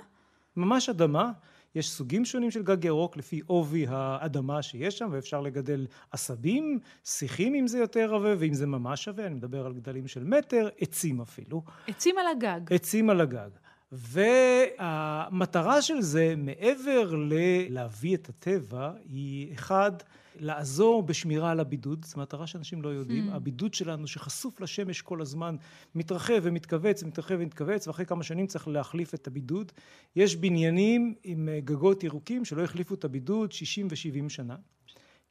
ממש 0.57 0.89
אדמה. 0.89 1.33
יש 1.75 1.91
סוגים 1.91 2.25
שונים 2.25 2.51
של 2.51 2.63
גג 2.63 2.85
ירוק 2.85 3.17
לפי 3.17 3.41
עובי 3.47 3.87
האדמה 3.89 4.63
שיש 4.63 4.99
שם, 4.99 5.09
ואפשר 5.13 5.41
לגדל 5.41 5.87
עשבים, 6.11 6.79
שיחים 7.05 7.55
אם 7.55 7.67
זה 7.67 7.79
יותר 7.79 8.15
עבה, 8.15 8.35
ואם 8.39 8.55
זה 8.55 8.67
ממש 8.67 9.09
עבה, 9.09 9.27
אני 9.27 9.35
מדבר 9.35 9.67
על 9.67 9.73
גדלים 9.73 10.09
של 10.09 10.25
מטר, 10.25 10.69
עצים 10.81 11.21
אפילו. 11.21 11.63
עצים 11.89 12.19
על 12.19 12.27
הגג. 12.27 12.73
עצים 12.73 13.11
על 13.11 13.21
הגג. 13.21 13.51
והמטרה 13.93 15.83
של 15.83 16.01
זה, 16.01 16.35
מעבר 16.37 17.15
ללהביא 17.15 18.17
את 18.17 18.29
הטבע, 18.29 18.93
היא 19.09 19.55
אחד, 19.55 19.93
לעזור 20.39 21.03
בשמירה 21.03 21.51
על 21.51 21.61
הבידוד, 21.61 22.05
זו 22.05 22.21
מטרה 22.21 22.47
שאנשים 22.47 22.83
לא 22.83 22.89
יודעים, 22.89 23.31
mm. 23.31 23.35
הבידוד 23.35 23.75
שלנו 23.75 24.07
שחשוף 24.07 24.61
לשמש 24.61 25.03
כל 25.03 25.21
הזמן 25.21 25.57
מתרחב 25.95 26.41
ומתכווץ 26.43 27.03
ומתרחב 27.03 27.37
ומתכווץ 27.39 27.87
ואחרי 27.87 28.07
כמה 28.07 28.23
שנים 28.23 28.47
צריך 28.47 28.69
להחליף 28.69 29.15
את 29.15 29.27
הבידוד. 29.27 29.73
יש 30.17 30.37
בניינים 30.37 31.15
עם 31.25 31.49
אה, 31.49 31.61
גגות 31.61 32.05
ירוקים 32.05 32.45
שלא 32.45 32.65
החליפו 32.65 32.95
את 32.95 33.05
הבידוד 33.05 33.53
60 33.53 33.89
ו-70 33.91 34.29
שנה. 34.29 34.57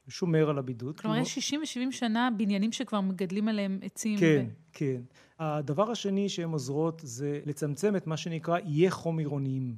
שומר 0.08 0.50
על 0.50 0.58
הבידוד. 0.58 1.00
כלומר, 1.00 1.18
יש 1.18 1.36
60 1.36 1.62
ו-70 1.62 1.92
שנה 1.92 2.30
בניינים 2.38 2.72
שכבר 2.72 3.02
מגדלים 3.02 3.48
עליהם 3.48 3.80
עצים. 3.82 4.20
כן, 4.20 4.46
ו... 4.48 4.54
כן. 4.74 5.02
הדבר 5.40 5.92
השני 5.92 6.30
שהן 6.30 6.50
עוזרות 6.50 7.02
זה 7.04 7.40
לצמצם 7.46 7.96
את 7.96 8.08
מה 8.08 8.18
שנקרא 8.18 8.58
איי 8.58 8.92
חום 8.92 9.20
עירוניים. 9.20 9.76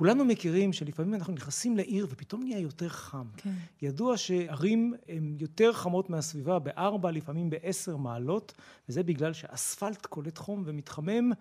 כולנו 0.00 0.24
מכירים 0.24 0.72
שלפעמים 0.72 1.14
אנחנו 1.14 1.32
נכנסים 1.32 1.76
לעיר 1.76 2.06
ופתאום 2.10 2.42
נהיה 2.42 2.58
יותר 2.58 2.88
חם. 2.88 3.26
כן. 3.36 3.52
ידוע 3.82 4.16
שערים 4.16 4.94
הן 5.08 5.36
יותר 5.38 5.72
חמות 5.72 6.10
מהסביבה 6.10 6.58
בארבע, 6.58 7.10
לפעמים 7.10 7.50
בעשר 7.50 7.96
מעלות, 7.96 8.54
וזה 8.88 9.02
בגלל 9.02 9.32
שאספלט 9.32 10.06
קולט 10.06 10.38
חום 10.38 10.62
ומתחמם, 10.66 11.32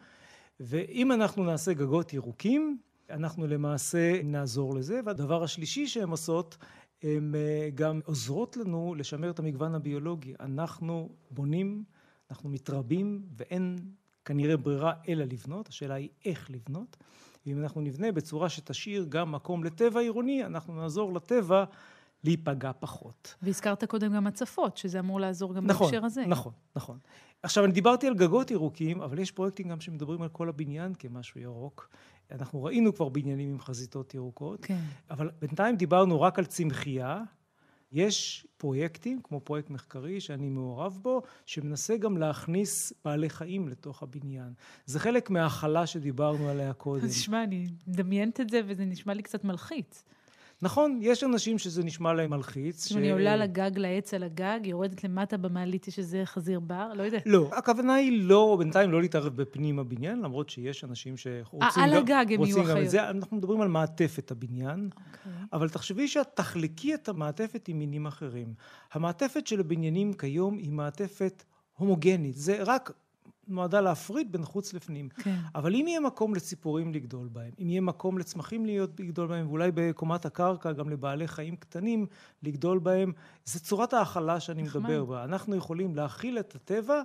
ואם 0.59 1.11
אנחנו 1.11 1.43
נעשה 1.43 1.73
גגות 1.73 2.13
ירוקים, 2.13 2.77
אנחנו 3.09 3.47
למעשה 3.47 4.23
נעזור 4.23 4.75
לזה. 4.75 4.99
והדבר 5.05 5.43
השלישי 5.43 5.87
שהן 5.87 6.09
עושות, 6.09 6.57
הן 7.03 7.35
אה, 7.35 7.69
גם 7.75 7.99
עוזרות 8.05 8.57
לנו 8.57 8.95
לשמר 8.97 9.29
את 9.29 9.39
המגוון 9.39 9.75
הביולוגי. 9.75 10.33
אנחנו 10.39 11.09
בונים, 11.31 11.83
אנחנו 12.31 12.49
מתרבים, 12.49 13.21
ואין 13.37 13.77
כנראה 14.25 14.57
ברירה 14.57 14.93
אלא 15.07 15.25
לבנות, 15.25 15.67
השאלה 15.67 15.93
היא 15.93 16.09
איך 16.25 16.51
לבנות. 16.51 16.97
ואם 17.49 17.63
אנחנו 17.63 17.81
נבנה 17.81 18.11
בצורה 18.11 18.49
שתשאיר 18.49 19.05
גם 19.09 19.31
מקום 19.31 19.63
לטבע 19.63 19.99
עירוני, 19.99 20.45
אנחנו 20.45 20.75
נעזור 20.75 21.13
לטבע 21.13 21.63
להיפגע 22.23 22.71
פחות. 22.79 23.35
והזכרת 23.41 23.83
קודם 23.83 24.13
גם 24.13 24.27
הצפות, 24.27 24.77
שזה 24.77 24.99
אמור 24.99 25.19
לעזור 25.19 25.53
גם 25.53 25.65
נכון, 25.65 25.87
בהקשר 25.87 26.05
הזה. 26.05 26.25
נכון, 26.25 26.53
נכון. 26.75 26.97
עכשיו, 27.43 27.65
אני 27.65 27.73
דיברתי 27.73 28.07
על 28.07 28.13
גגות 28.13 28.51
ירוקים, 28.51 29.01
אבל 29.01 29.19
יש 29.19 29.31
פרויקטים 29.31 29.67
גם 29.67 29.81
שמדברים 29.81 30.21
על 30.21 30.29
כל 30.29 30.49
הבניין 30.49 30.93
כמשהו 30.99 31.41
ירוק. 31.41 31.89
אנחנו 32.31 32.63
ראינו 32.63 32.95
כבר 32.95 33.09
בניינים 33.09 33.49
עם 33.49 33.59
חזיתות 33.59 34.13
ירוקות, 34.13 34.65
כן. 34.65 34.81
אבל 35.09 35.29
בינתיים 35.41 35.75
דיברנו 35.75 36.21
רק 36.21 36.39
על 36.39 36.45
צמחייה, 36.45 37.21
יש 37.91 38.47
פרויקטים, 38.57 39.21
כמו 39.23 39.39
פרויקט 39.39 39.69
מחקרי 39.69 40.21
שאני 40.21 40.49
מעורב 40.49 40.99
בו, 41.01 41.21
שמנסה 41.45 41.97
גם 41.97 42.17
להכניס 42.17 42.93
בעלי 43.05 43.29
חיים 43.29 43.67
לתוך 43.67 44.03
הבניין. 44.03 44.53
זה 44.85 44.99
חלק 44.99 45.29
מההכלה 45.29 45.87
שדיברנו 45.87 46.49
עליה 46.49 46.73
קודם. 46.73 47.05
אז 47.05 47.15
שמע, 47.15 47.43
אני 47.43 47.67
מדמיינת 47.87 48.39
את 48.39 48.49
זה 48.49 48.61
וזה 48.65 48.85
נשמע 48.85 49.13
לי 49.13 49.23
קצת 49.23 49.43
מלחיץ. 49.43 50.03
נכון, 50.61 50.99
יש 51.01 51.23
אנשים 51.23 51.57
שזה 51.57 51.83
נשמע 51.83 52.13
להם 52.13 52.29
מלחיץ. 52.29 52.87
ש... 52.87 52.95
אני 52.95 53.11
עולה 53.11 53.35
לגג, 53.35 53.71
לעץ 53.75 54.13
על 54.13 54.23
הגג, 54.23 54.59
יורדת 54.63 55.03
למטה 55.03 55.37
במעלית 55.37 55.87
שזה 55.89 56.21
חזיר 56.25 56.59
בר, 56.59 56.93
לא 56.93 57.03
יודעת. 57.03 57.23
לא, 57.25 57.49
הכוונה 57.53 57.93
היא 57.95 58.23
לא, 58.23 58.55
בינתיים 58.59 58.91
לא 58.91 59.01
להתערב 59.01 59.35
בפנים 59.35 59.79
הבניין, 59.79 60.21
למרות 60.21 60.49
שיש 60.49 60.83
אנשים 60.83 61.17
שרוצים... 61.17 61.83
아, 61.83 61.83
על 61.83 61.93
הגג 61.93 62.25
הם 62.33 62.43
יהיו 62.43 62.61
אחיות. 62.61 62.89
זה, 62.89 63.09
אנחנו 63.09 63.37
מדברים 63.37 63.61
על 63.61 63.67
מעטפת 63.67 64.31
הבניין, 64.31 64.89
okay. 64.91 64.97
אוקיי. 64.97 65.31
אבל 65.53 65.69
תחשבי 65.69 66.07
שאת 66.07 66.27
תחלקי 66.33 66.93
את 66.93 67.09
המעטפת 67.09 67.67
עם 67.67 67.79
מינים 67.79 68.05
אחרים. 68.05 68.53
המעטפת 68.93 69.47
של 69.47 69.59
הבניינים 69.59 70.13
כיום 70.13 70.57
היא 70.57 70.71
מעטפת 70.71 71.43
הומוגנית, 71.77 72.35
זה 72.35 72.63
רק 72.63 72.91
נועדה 73.49 73.81
להפריד 73.81 74.31
בין 74.31 74.45
חוץ 74.45 74.73
לפנים. 74.73 75.09
כן. 75.09 75.35
אבל 75.55 75.75
אם 75.75 75.85
יהיה 75.87 75.99
מקום 75.99 76.35
לציפורים 76.35 76.93
לגדול 76.93 77.27
בהם, 77.27 77.51
אם 77.61 77.69
יהיה 77.69 77.81
מקום 77.81 78.17
לצמחים 78.17 78.65
להיות, 78.65 78.99
לגדול 78.99 79.27
בהם, 79.27 79.47
ואולי 79.47 79.71
בקומת 79.73 80.25
הקרקע 80.25 80.71
גם 80.71 80.89
לבעלי 80.89 81.27
חיים 81.27 81.55
קטנים 81.55 82.05
לגדול 82.43 82.79
בהם, 82.79 83.11
זה 83.45 83.59
צורת 83.59 83.93
ההכלה 83.93 84.39
שאני 84.39 84.63
נחמד. 84.63 84.83
מדבר 84.83 85.05
בה. 85.05 85.23
אנחנו 85.23 85.55
יכולים 85.55 85.95
להכיל 85.95 86.39
את 86.39 86.55
הטבע 86.55 87.01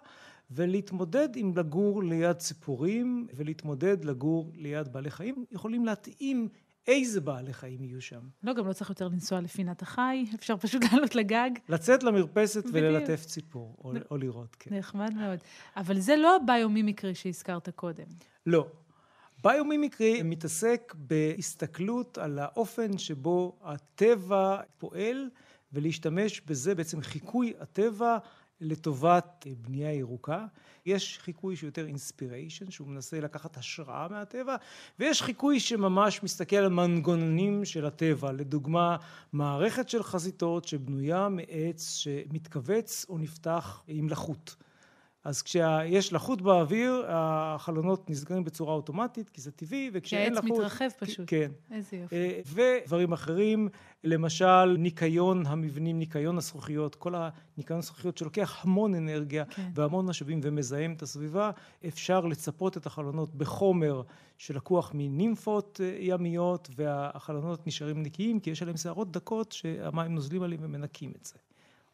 ולהתמודד 0.51 1.29
עם 1.37 1.53
לגור 1.57 2.03
ליד 2.03 2.37
ציפורים, 2.37 3.27
ולהתמודד 3.37 4.05
לגור 4.05 4.51
ליד 4.55 4.93
בעלי 4.93 5.11
חיים. 5.11 5.45
יכולים 5.51 5.85
להתאים 5.85 6.49
איזה 6.87 7.21
בעלי 7.21 7.53
חיים 7.53 7.85
יהיו 7.85 8.01
שם. 8.01 8.21
לא, 8.43 8.53
גם 8.53 8.67
לא 8.67 8.73
צריך 8.73 8.91
יותר 8.91 9.09
לנסוע 9.09 9.41
לפינת 9.41 9.83
החי, 9.83 10.25
אפשר 10.35 10.57
פשוט 10.57 10.83
לעלות 10.93 11.15
לגג. 11.15 11.51
לצאת 11.69 12.03
למרפסת 12.03 12.65
וללטף 12.73 13.25
ציפור, 13.25 13.77
או, 13.85 13.93
או 14.11 14.17
לראות, 14.17 14.57
כן. 14.59 14.75
נחמד 14.75 15.15
מאוד. 15.15 15.39
אבל 15.77 16.01
זה 16.01 16.17
לא 16.17 16.37
הביומימיקרי 16.37 17.15
שהזכרת 17.15 17.69
קודם. 17.69 18.07
לא. 18.47 18.67
ביומימיקרי 19.45 20.23
מתעסק 20.23 20.95
בהסתכלות 20.97 22.19
על 22.19 22.39
האופן 22.39 22.99
שבו 22.99 23.59
הטבע 23.63 24.61
פועל, 24.79 25.29
ולהשתמש 25.73 26.41
בזה, 26.41 26.75
בעצם 26.75 27.01
חיקוי 27.01 27.53
הטבע 27.61 28.19
לטובת 28.61 29.47
בנייה 29.61 29.93
ירוקה. 29.93 30.47
יש 30.87 31.19
חיקוי 31.23 31.57
שהוא 31.57 31.69
יותר 31.69 31.87
אינספיריישן, 31.87 32.71
שהוא 32.71 32.89
מנסה 32.89 33.21
לקחת 33.21 33.57
השראה 33.57 34.09
מהטבע, 34.09 34.57
ויש 34.99 35.23
חיקוי 35.23 35.61
שממש 35.61 36.23
מסתכל 36.23 36.57
על 36.57 36.69
מנגנונים 36.69 37.65
של 37.65 37.87
הטבע. 37.87 38.33
לדוגמה, 38.33 38.97
מערכת 39.33 39.89
של 39.89 40.03
חזיתות 40.03 40.65
שבנויה 40.65 41.29
מעץ 41.29 41.95
שמתכווץ 41.95 43.07
או 43.09 43.19
נפתח 43.19 43.83
עם 43.89 44.09
לחות. 44.09 44.57
אז 45.25 45.43
כשיש 45.43 46.13
לחות 46.13 46.43
באוויר, 46.43 47.05
החלונות 47.09 48.11
נסגרים 48.11 48.45
בצורה 48.45 48.75
אוטומטית, 48.75 49.31
כי 49.31 49.41
זה 49.41 49.53
טבעי, 49.53 49.91
וכשאין 49.93 50.33
לחות... 50.33 50.45
כי 50.45 50.51
העץ 50.51 50.59
מתרחב 50.59 50.89
פשוט. 50.99 51.25
כן. 51.27 51.51
איזה 51.71 51.97
יופי. 51.97 52.17
אה, 52.17 52.41
ודברים 52.47 53.13
אחרים, 53.13 53.69
למשל 54.05 54.77
ניקיון 54.79 55.47
המבנים, 55.47 55.99
ניקיון 55.99 56.39
הזכוכיות, 56.39 56.95
כל 56.95 57.15
הניקיון 57.15 57.79
הזכוכיות 57.79 58.19
שלוקח 58.19 58.65
המון 58.65 58.95
אנרגיה 58.95 59.45
כן. 59.45 59.71
והמון 59.75 60.07
משאבים 60.07 60.41
ומזהם 60.43 60.93
את 60.93 61.03
הסביבה, 61.03 61.51
אפשר 61.89 62.21
לצפות 62.21 62.77
את 62.77 62.87
החלונות 62.87 63.35
בחומר 63.35 64.03
שלקוח 64.39 64.91
מנימפות 64.95 65.81
אה, 65.85 65.97
ימיות, 66.01 66.71
והחלונות 66.77 67.67
נשארים 67.67 68.03
נקיים, 68.03 68.41
כי 68.41 68.51
יש 68.51 68.63
עליהם 68.63 68.77
שערות 68.77 69.13
דקות 69.13 69.53
שהמים 69.53 70.15
נוזלים 70.15 70.43
עליהם 70.43 70.61
ומנקים 70.63 71.13
את 71.21 71.25
זה. 71.25 71.35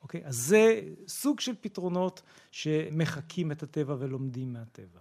אוקיי? 0.02 0.21
אז 0.25 0.37
זה 0.37 0.80
סוג 1.09 1.40
של 1.40 1.54
פתרונות 1.61 2.23
שמחקים 2.50 3.52
את 3.52 3.62
הטבע 3.62 3.97
ולומדים 3.99 4.52
מהטבע. 4.52 5.00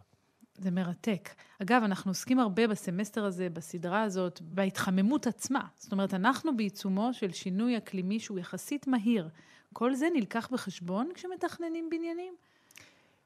זה 0.57 0.71
מרתק. 0.71 1.29
אגב, 1.61 1.81
אנחנו 1.83 2.11
עוסקים 2.11 2.39
הרבה 2.39 2.67
בסמסטר 2.67 3.25
הזה, 3.25 3.49
בסדרה 3.49 4.01
הזאת, 4.01 4.41
בהתחממות 4.41 5.27
עצמה. 5.27 5.67
זאת 5.77 5.91
אומרת, 5.91 6.13
אנחנו 6.13 6.57
בעיצומו 6.57 7.09
של 7.13 7.31
שינוי 7.31 7.77
אקלימי 7.77 8.19
שהוא 8.19 8.39
יחסית 8.39 8.87
מהיר. 8.87 9.29
כל 9.73 9.95
זה 9.95 10.07
נלקח 10.13 10.49
בחשבון 10.51 11.09
כשמתכננים 11.13 11.89
בניינים? 11.89 12.33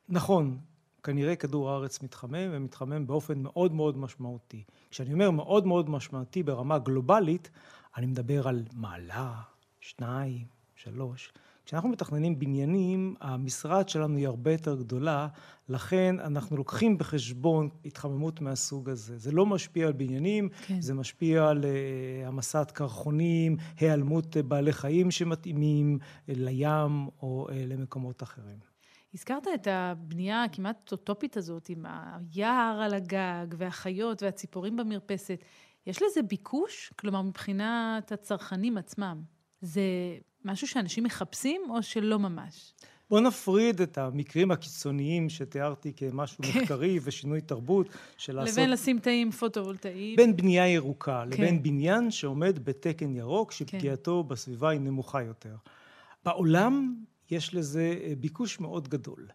נכון. 0.10 0.58
כנראה 1.04 1.36
כדור 1.36 1.70
הארץ 1.70 2.02
מתחמם, 2.02 2.50
ומתחמם 2.52 3.08
באופן 3.08 3.40
מאוד 3.40 3.74
מאוד 3.74 3.98
משמעותי. 3.98 4.64
כשאני 4.92 5.14
אומר 5.14 5.32
מאוד 5.32 5.68
מאוד 5.68 5.90
משמעותי 5.90 6.44
ברמה 6.44 6.80
גלובלית, 6.80 7.50
אני 7.98 8.06
מדבר 8.06 8.48
על 8.48 8.64
מעלה, 8.74 9.42
שניים, 9.80 10.48
שלוש. 10.76 11.34
כשאנחנו 11.66 11.90
מתכננים 11.90 12.40
בניינים, 12.40 13.16
המשרד 13.22 13.90
שלנו 13.90 14.18
היא 14.18 14.28
הרבה 14.28 14.52
יותר 14.52 14.76
גדולה, 14.76 15.28
לכן 15.70 16.16
אנחנו 16.20 16.58
לוקחים 16.58 16.98
בחשבון 16.98 17.70
התחממות 17.86 18.42
מהסוג 18.42 18.90
הזה. 18.90 19.18
זה 19.18 19.32
לא 19.32 19.46
משפיע 19.46 19.88
על 19.88 19.94
בניינים, 19.94 20.50
כן. 20.68 20.82
זה 20.82 20.94
משפיע 20.94 21.48
על 21.48 21.64
uh, 21.64 22.28
המסת 22.28 22.72
קרחונים, 22.72 23.58
היעלמות 23.80 24.38
בעלי 24.38 24.74
חיים 24.74 25.12
שמתאימים 25.12 25.98
uh, 26.02 26.32
לים 26.36 27.08
או 27.22 27.48
למקומות 27.68 28.24
אחרים. 28.24 28.58
הזכרת 29.14 29.48
את 29.54 29.68
הבנייה 29.68 30.44
הכמעט 30.44 30.92
אוטופית 30.92 31.38
הזאת, 31.38 31.70
עם 31.70 31.86
היער 31.86 32.82
על 32.82 32.94
הגג, 32.94 33.48
והחיות 33.58 34.24
והציפורים 34.24 34.78
במרפסת. 34.78 35.44
יש 35.88 36.02
לזה 36.02 36.22
ביקוש? 36.22 36.94
כלומר, 37.00 37.22
מבחינת 37.22 38.12
הצרכנים 38.12 38.78
עצמם. 38.78 39.33
זה 39.64 39.82
משהו 40.46 40.68
שאנשים 40.68 41.04
מחפשים 41.04 41.62
או 41.70 41.84
שלא 41.84 42.20
ממש? 42.20 42.74
בוא 43.10 43.20
נפריד 43.20 43.82
את 43.82 43.98
המקרים 43.98 44.52
הקיצוניים 44.52 45.30
שתיארתי 45.30 45.94
כמשהו 45.96 46.44
כן. 46.44 46.60
מחקרי 46.62 47.00
ושינוי 47.04 47.42
תרבות 47.42 47.88
של 48.18 48.36
לעשות... 48.36 48.58
לבין 48.58 48.70
לשים 48.70 49.00
תאים 49.00 49.32
פוטו-וולטאיים. 49.32 50.16
בין 50.16 50.36
בנייה 50.36 50.68
ירוקה 50.68 51.24
כן. 51.24 51.30
לבין 51.30 51.64
בניין 51.64 52.12
שעומד 52.12 52.66
בתקן 52.66 53.16
ירוק 53.16 53.52
שפגיעתו 53.52 54.24
כן. 54.24 54.34
בסביבה 54.34 54.70
היא 54.70 54.80
נמוכה 54.80 55.22
יותר. 55.24 55.56
בעולם 56.26 56.96
יש 57.32 57.54
לזה 57.54 57.96
אה, 58.04 58.14
ביקוש 58.20 58.60
מאוד 58.60 58.88
גדול. 58.88 59.28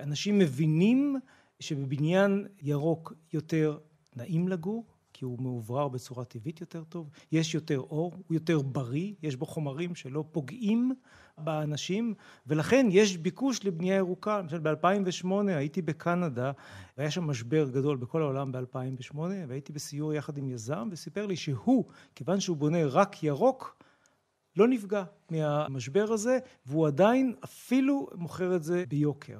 אנשים 0.00 0.38
מבינים 0.38 1.16
שבבניין 1.60 2.46
ירוק 2.62 3.12
יותר 3.32 3.78
נעים 4.16 4.48
לגור, 4.48 4.84
כי 5.18 5.24
הוא 5.24 5.42
מאוברר 5.42 5.88
בצורה 5.88 6.24
טבעית 6.24 6.60
יותר 6.60 6.84
טוב, 6.84 7.10
יש 7.32 7.54
יותר 7.54 7.78
אור, 7.78 8.12
הוא 8.26 8.34
יותר 8.34 8.62
בריא, 8.62 9.12
יש 9.22 9.36
בו 9.36 9.46
חומרים 9.46 9.94
שלא 9.94 10.24
פוגעים 10.32 10.92
באנשים, 11.38 12.14
ולכן 12.46 12.86
יש 12.90 13.16
ביקוש 13.16 13.64
לבנייה 13.64 13.96
ירוקה. 13.96 14.38
למשל 14.38 14.58
ב-2008 14.58 15.28
הייתי 15.46 15.82
בקנדה, 15.82 16.52
והיה 16.98 17.10
שם 17.10 17.24
משבר 17.24 17.70
גדול 17.70 17.96
בכל 17.96 18.22
העולם 18.22 18.52
ב-2008, 18.52 19.18
והייתי 19.48 19.72
בסיור 19.72 20.14
יחד 20.14 20.38
עם 20.38 20.48
יזם, 20.48 20.88
וסיפר 20.92 21.26
לי 21.26 21.36
שהוא, 21.36 21.84
כיוון 22.14 22.40
שהוא 22.40 22.56
בונה 22.56 22.86
רק 22.86 23.22
ירוק, 23.22 23.82
לא 24.56 24.68
נפגע 24.68 25.04
מהמשבר 25.30 26.12
הזה, 26.12 26.38
והוא 26.66 26.86
עדיין 26.86 27.34
אפילו 27.44 28.08
מוכר 28.14 28.56
את 28.56 28.62
זה 28.62 28.84
ביוקר. 28.88 29.38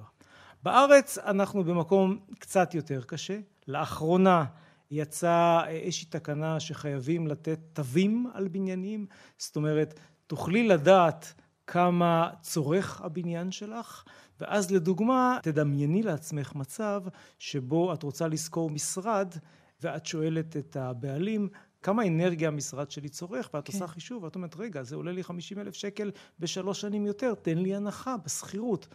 בארץ 0.62 1.18
אנחנו 1.18 1.64
במקום 1.64 2.18
קצת 2.38 2.74
יותר 2.74 3.02
קשה. 3.02 3.38
לאחרונה 3.68 4.44
יצאה 4.90 5.68
איזושהי 5.68 6.08
תקנה 6.08 6.60
שחייבים 6.60 7.26
לתת 7.26 7.58
תווים 7.72 8.30
על 8.34 8.48
בניינים, 8.48 9.06
זאת 9.38 9.56
אומרת, 9.56 10.00
תוכלי 10.26 10.68
לדעת 10.68 11.34
כמה 11.66 12.30
צורך 12.40 13.00
הבניין 13.00 13.50
שלך, 13.50 14.04
ואז 14.40 14.70
לדוגמה, 14.70 15.38
תדמייני 15.42 16.02
לעצמך 16.02 16.54
מצב 16.54 17.02
שבו 17.38 17.94
את 17.94 18.02
רוצה 18.02 18.28
לשכור 18.28 18.70
משרד, 18.70 19.34
ואת 19.82 20.06
שואלת 20.06 20.56
את 20.56 20.76
הבעלים, 20.76 21.48
כמה 21.82 22.06
אנרגיה 22.06 22.48
המשרד 22.48 22.90
שלי 22.90 23.08
צורך, 23.08 23.50
ואת 23.54 23.66
כן. 23.66 23.72
עושה 23.72 23.86
חישוב, 23.86 24.22
ואת 24.22 24.34
אומרת, 24.34 24.56
רגע, 24.56 24.82
זה 24.82 24.96
עולה 24.96 25.12
לי 25.12 25.24
50 25.24 25.58
אלף 25.58 25.74
שקל 25.74 26.10
בשלוש 26.38 26.80
שנים 26.80 27.06
יותר, 27.06 27.34
תן 27.34 27.58
לי 27.58 27.74
הנחה 27.74 28.16
בשכירות. 28.16 28.88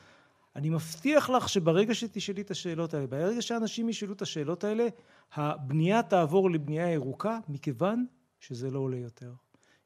אני 0.56 0.70
מבטיח 0.70 1.30
לך 1.30 1.50
שברגע 1.50 1.94
שתשאלי 1.94 2.42
את 2.42 2.52
השאלות 2.52 2.94
האלה, 2.94 3.08
ברגע 3.08 3.42
שאנשים 3.42 3.90
ישאלו 3.90 4.14
את 4.14 4.22
השאלות 4.22 4.64
האלה, 4.64 4.88
הבנייה 5.34 6.04
תעבור 6.04 6.52
לבנייה 6.52 6.92
ירוקה, 6.92 7.40
מכיוון 7.50 8.06
שזה 8.40 8.72
לא 8.72 8.80
עולה 8.80 8.98
יותר. 8.98 9.34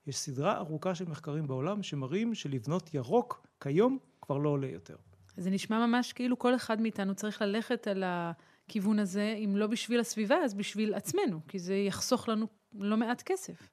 יש 0.07 0.17
סדרה 0.17 0.57
ארוכה 0.57 0.95
של 0.95 1.05
מחקרים 1.05 1.47
בעולם 1.47 1.83
שמראים 1.83 2.35
שלבנות 2.35 2.93
ירוק 2.93 3.47
כיום 3.59 3.97
כבר 4.21 4.37
לא 4.37 4.49
עולה 4.49 4.67
יותר. 4.67 4.95
זה 5.37 5.49
נשמע 5.49 5.85
ממש 5.87 6.13
כאילו 6.13 6.39
כל 6.39 6.55
אחד 6.55 6.81
מאיתנו 6.81 7.15
צריך 7.15 7.41
ללכת 7.41 7.87
על 7.87 8.03
הכיוון 8.05 8.99
הזה, 8.99 9.35
אם 9.45 9.57
לא 9.57 9.67
בשביל 9.67 9.99
הסביבה, 9.99 10.35
אז 10.35 10.53
בשביל 10.53 10.93
עצמנו, 10.93 11.39
כי 11.47 11.59
זה 11.59 11.75
יחסוך 11.75 12.29
לנו 12.29 12.47
לא 12.73 12.97
מעט 12.97 13.21
כסף. 13.21 13.69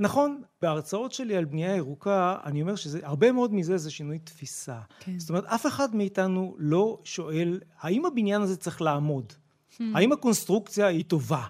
נכון, 0.00 0.42
בהרצאות 0.62 1.12
שלי 1.12 1.36
על 1.36 1.44
בנייה 1.44 1.76
ירוקה, 1.76 2.36
אני 2.44 2.62
אומר 2.62 2.76
שהרבה 2.76 3.32
מאוד 3.32 3.54
מזה 3.54 3.78
זה 3.78 3.90
שינוי 3.90 4.18
תפיסה. 4.18 4.80
כן. 5.00 5.18
זאת 5.18 5.30
אומרת, 5.30 5.44
אף 5.44 5.66
אחד 5.66 5.96
מאיתנו 5.96 6.56
לא 6.58 7.00
שואל, 7.04 7.60
האם 7.80 8.06
הבניין 8.06 8.42
הזה 8.42 8.56
צריך 8.56 8.82
לעמוד? 8.82 9.32
Hmm. 9.72 9.82
האם 9.94 10.12
הקונסטרוקציה 10.12 10.86
היא 10.86 11.04
טובה? 11.04 11.46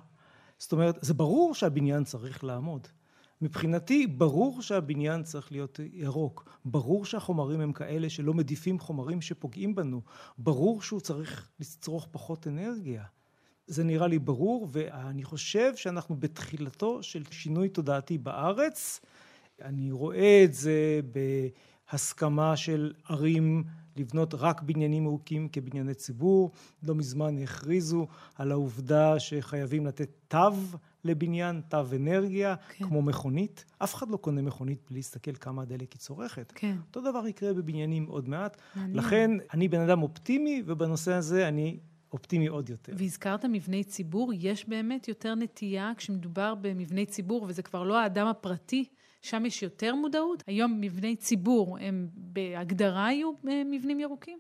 זאת 0.59 0.73
אומרת, 0.73 0.99
זה 1.01 1.15
ברור 1.15 1.55
שהבניין 1.55 2.05
צריך 2.05 2.45
לעמוד. 2.45 2.89
מבחינתי, 3.43 4.07
ברור 4.07 4.63
שהבניין 4.63 5.23
צריך 5.23 5.53
להיות 5.53 5.81
ירוק. 5.93 6.49
ברור 6.65 7.05
שהחומרים 7.05 7.61
הם 7.61 7.73
כאלה 7.73 8.11
שלא 8.11 8.35
מדיפים 8.35 8.79
חומרים 8.79 9.21
שפוגעים 9.21 9.75
בנו. 9.75 10.01
ברור 10.39 10.83
שהוא 10.83 11.01
צריך 11.01 11.49
לצרוך 11.61 12.09
פחות 12.11 12.47
אנרגיה. 12.47 13.05
זה 13.71 13.85
נראה 13.85 14.07
לי 14.07 14.19
ברור, 14.19 14.69
ואני 14.73 15.25
חושב 15.25 15.77
שאנחנו 15.77 16.17
בתחילתו 16.17 17.03
של 17.03 17.23
שינוי 17.31 17.69
תודעתי 17.69 18.19
בארץ. 18.19 19.01
אני 19.63 19.93
רואה 19.93 20.45
את 20.45 20.55
זה 20.55 21.01
בהסכמה 21.93 22.57
של 22.57 22.93
ערים 23.09 23.65
לבנות 23.97 24.35
רק 24.35 24.63
בניינים 24.63 25.03
מעוקים 25.03 25.49
כבנייני 25.49 25.95
ציבור. 25.95 26.51
לא 26.83 26.95
מזמן 26.95 27.43
הכריזו 27.43 28.07
על 28.35 28.53
העובדה 28.53 29.19
שחייבים 29.21 29.87
לתת 29.87 30.11
תו 30.29 30.39
לבניין, 31.05 31.61
תו 31.69 31.81
אנרגיה, 31.97 32.55
כן. 32.57 32.85
כמו 32.85 33.03
מכונית. 33.03 33.65
אף 33.79 33.95
אחד 33.95 34.11
לא 34.11 34.17
קונה 34.17 34.43
מכונית 34.43 34.79
בלי 34.91 34.99
להסתכל 34.99 35.35
כמה 35.35 35.63
הדלק 35.63 35.93
היא 35.93 36.01
צורכת. 36.01 36.53
כן. 36.55 36.77
אותו 36.89 37.11
דבר 37.11 37.27
יקרה 37.27 37.53
בבניינים 37.53 38.07
עוד 38.07 38.29
מעט. 38.29 38.57
מעניין. 38.75 38.97
לכן, 38.97 39.31
אני 39.55 39.69
בן 39.69 39.81
אדם 39.81 40.03
אופטימי, 40.03 40.63
ובנושא 40.67 41.13
הזה 41.13 41.49
אני 41.49 41.79
אופטימי 42.13 42.47
עוד 42.47 42.71
יותר. 42.71 42.93
והזכרת 42.97 43.45
מבני 43.45 43.85
ציבור, 43.85 44.33
יש 44.35 44.69
באמת 44.69 45.09
יותר 45.09 45.35
נטייה 45.35 45.93
כשמדובר 45.97 46.55
במבני 46.55 47.07
ציבור, 47.07 47.45
וזה 47.49 47.63
כבר 47.63 47.83
לא 47.83 47.99
האדם 47.99 48.27
הפרטי, 48.27 48.85
שם 49.23 49.47
יש 49.47 49.63
יותר 49.63 49.95
מודעות? 49.95 50.43
היום 50.47 50.81
מבני 50.81 51.17
ציבור 51.17 51.79
הם 51.81 52.09
בהגדרה 52.15 53.13
יהיו 53.13 53.31
אה, 53.49 53.63
מבנים 53.71 54.01
ירוקים? 54.01 54.39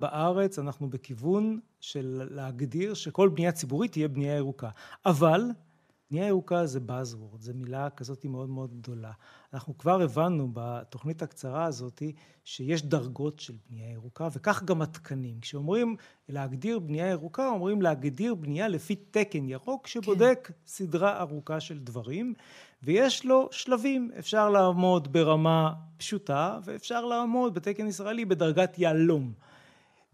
בארץ 0.00 0.58
אנחנו 0.58 0.90
בכיוון 0.90 1.60
של 1.80 2.22
להגדיר 2.30 2.94
שכל 2.94 3.28
בנייה 3.28 3.52
ציבורית 3.52 3.92
תהיה 3.92 4.08
בנייה 4.08 4.36
ירוקה. 4.36 4.68
אבל 5.06 5.40
בנייה 6.14 6.28
ירוקה 6.28 6.66
זה 6.66 6.78
Buzzword, 6.88 7.40
זו 7.40 7.52
מילה 7.54 7.90
כזאת 7.90 8.24
מאוד 8.24 8.48
מאוד 8.48 8.74
גדולה. 8.74 9.10
אנחנו 9.54 9.78
כבר 9.78 10.02
הבנו 10.02 10.48
בתוכנית 10.52 11.22
הקצרה 11.22 11.64
הזאת 11.64 12.02
שיש 12.44 12.82
דרגות 12.82 13.40
של 13.40 13.54
בנייה 13.70 13.92
ירוקה, 13.92 14.28
וכך 14.32 14.62
גם 14.62 14.82
התקנים. 14.82 15.40
כשאומרים 15.40 15.96
להגדיר 16.28 16.78
בנייה 16.78 17.10
ירוקה, 17.10 17.48
אומרים 17.48 17.82
להגדיר 17.82 18.34
בנייה 18.34 18.68
לפי 18.68 18.94
תקן 18.96 19.48
ירוק, 19.48 19.86
שבודק 19.86 20.38
כן. 20.44 20.54
סדרה 20.66 21.20
ארוכה 21.20 21.60
של 21.60 21.78
דברים, 21.78 22.34
ויש 22.82 23.26
לו 23.26 23.48
שלבים. 23.50 24.10
אפשר 24.18 24.50
לעמוד 24.50 25.12
ברמה 25.12 25.72
פשוטה, 25.96 26.58
ואפשר 26.64 27.04
לעמוד 27.04 27.54
בתקן 27.54 27.86
ישראלי 27.86 28.24
בדרגת 28.24 28.78
יהלום. 28.78 29.32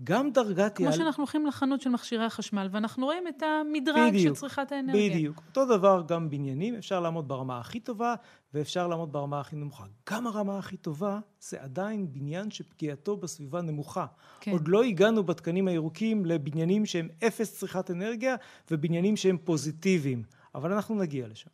גם 0.05 0.31
דרגת... 0.31 0.77
כמו 0.77 0.87
יעל... 0.87 0.95
שאנחנו 0.95 1.23
הולכים 1.23 1.47
לחנות 1.47 1.81
של 1.81 1.91
מכשירי 1.91 2.25
החשמל, 2.25 2.69
ואנחנו 2.71 3.07
רואים 3.07 3.29
את 3.29 3.43
המדרג 3.43 4.09
בדיוק, 4.13 4.35
של 4.35 4.41
צריכת 4.41 4.73
האנרגיה. 4.73 5.11
בדיוק. 5.11 5.43
אותו 5.49 5.77
דבר 5.77 6.03
גם 6.09 6.31
בניינים, 6.31 6.75
אפשר 6.75 7.01
לעמוד 7.01 7.29
ברמה 7.29 7.59
הכי 7.59 7.81
טובה, 7.81 8.15
ואפשר 8.55 8.89
לעמוד 8.89 9.13
ברמה 9.13 9.41
הכי 9.41 9.57
נמוכה. 9.57 9.85
גם 10.11 10.27
הרמה 10.27 10.59
הכי 10.59 10.77
טובה, 10.77 11.19
זה 11.41 11.63
עדיין 11.63 12.13
בניין 12.13 12.51
שפגיעתו 12.51 13.17
בסביבה 13.17 13.63
נמוכה. 13.63 14.07
כן. 14.41 14.51
עוד 14.51 14.69
לא 14.69 14.83
הגענו 14.83 15.23
בתקנים 15.23 15.69
הירוקים 15.69 16.27
לבניינים 16.27 16.87
שהם 16.87 17.09
אפס 17.27 17.59
צריכת 17.59 17.91
אנרגיה, 17.91 18.37
ובניינים 18.71 19.17
שהם 19.17 19.39
פוזיטיביים. 19.45 20.23
אבל 20.55 20.73
אנחנו 20.73 20.95
נגיע 20.95 21.29
לשם. 21.29 21.51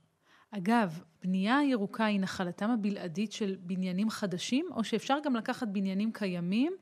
אגב, 0.51 1.01
בנייה 1.23 1.59
ירוקה 1.71 2.05
היא 2.05 2.21
נחלתם 2.21 2.71
הבלעדית 2.71 3.33
של 3.33 3.57
בניינים 3.61 4.11
חדשים, 4.11 4.67
או 4.71 4.85
שאפשר 4.85 5.19
גם 5.25 5.37
לקחת 5.37 5.69
בניינים 5.69 6.13
קיימים 6.13 6.73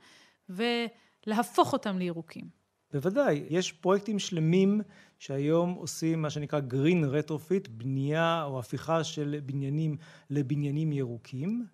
ולהפוך 1.27 1.73
אותם 1.73 1.99
לירוקים? 1.99 2.65
בוודאי, 2.93 3.45
יש 3.51 3.73
פרויקטים 3.73 4.19
שלמים 4.19 4.81
שהיום 5.19 5.73
עושים 5.73 6.23
מה 6.23 6.31
שנקרא 6.31 6.61
green 6.71 7.05
retrofit, 7.05 7.71
בנייה 7.71 8.45
או 8.45 8.59
הפיכה 8.59 9.05
של 9.05 9.41
בניינים 9.47 9.97
לבניינים 10.31 10.93
ירוקים. 10.93 11.67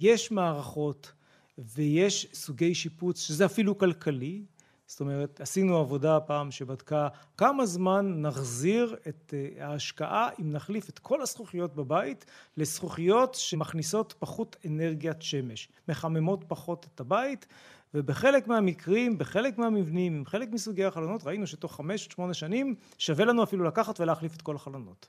יש 0.00 0.30
מערכות 0.30 1.12
ויש 1.58 2.26
סוגי 2.32 2.74
שיפוץ 2.74 3.20
שזה 3.20 3.46
אפילו 3.46 3.78
כלכלי, 3.78 4.44
זאת 4.88 5.00
אומרת, 5.00 5.40
עשינו 5.40 5.76
עבודה 5.76 6.20
פעם 6.20 6.50
שבדקה 6.50 7.08
כמה 7.36 7.66
זמן 7.66 8.22
נחזיר 8.22 8.96
את 9.08 9.34
אה, 9.36 9.66
ההשקעה 9.66 10.28
אם 10.40 10.52
נחליף 10.52 10.88
את 10.88 10.98
כל 10.98 11.22
הזכוכיות 11.22 11.74
בבית 11.74 12.24
לזכוכיות 12.56 13.34
שמכניסות 13.34 14.14
פחות 14.18 14.56
אנרגיית 14.66 15.22
שמש, 15.22 15.68
מחממות 15.88 16.44
פחות 16.48 16.86
את 16.94 17.00
הבית 17.00 17.46
ובחלק 17.94 18.48
מהמקרים, 18.48 19.18
בחלק 19.18 19.58
מהמבנים, 19.58 20.14
עם 20.16 20.24
חלק 20.24 20.48
מסוגי 20.52 20.84
החלונות, 20.84 21.24
ראינו 21.24 21.46
שתוך 21.46 21.76
חמש, 21.76 22.08
שמונה 22.12 22.34
שנים 22.34 22.74
שווה 22.98 23.24
לנו 23.24 23.42
אפילו 23.42 23.64
לקחת 23.64 24.00
ולהחליף 24.00 24.36
את 24.36 24.42
כל 24.42 24.56
החלונות. 24.56 25.08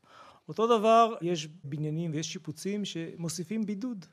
אותו 0.50 0.78
דבר, 0.78 1.16
יש 1.22 1.48
בניינים 1.64 2.12
ויש 2.14 2.34
שיפוצים 2.34 2.86
שמוסיפים 2.86 3.66
בידוד. 3.66 4.06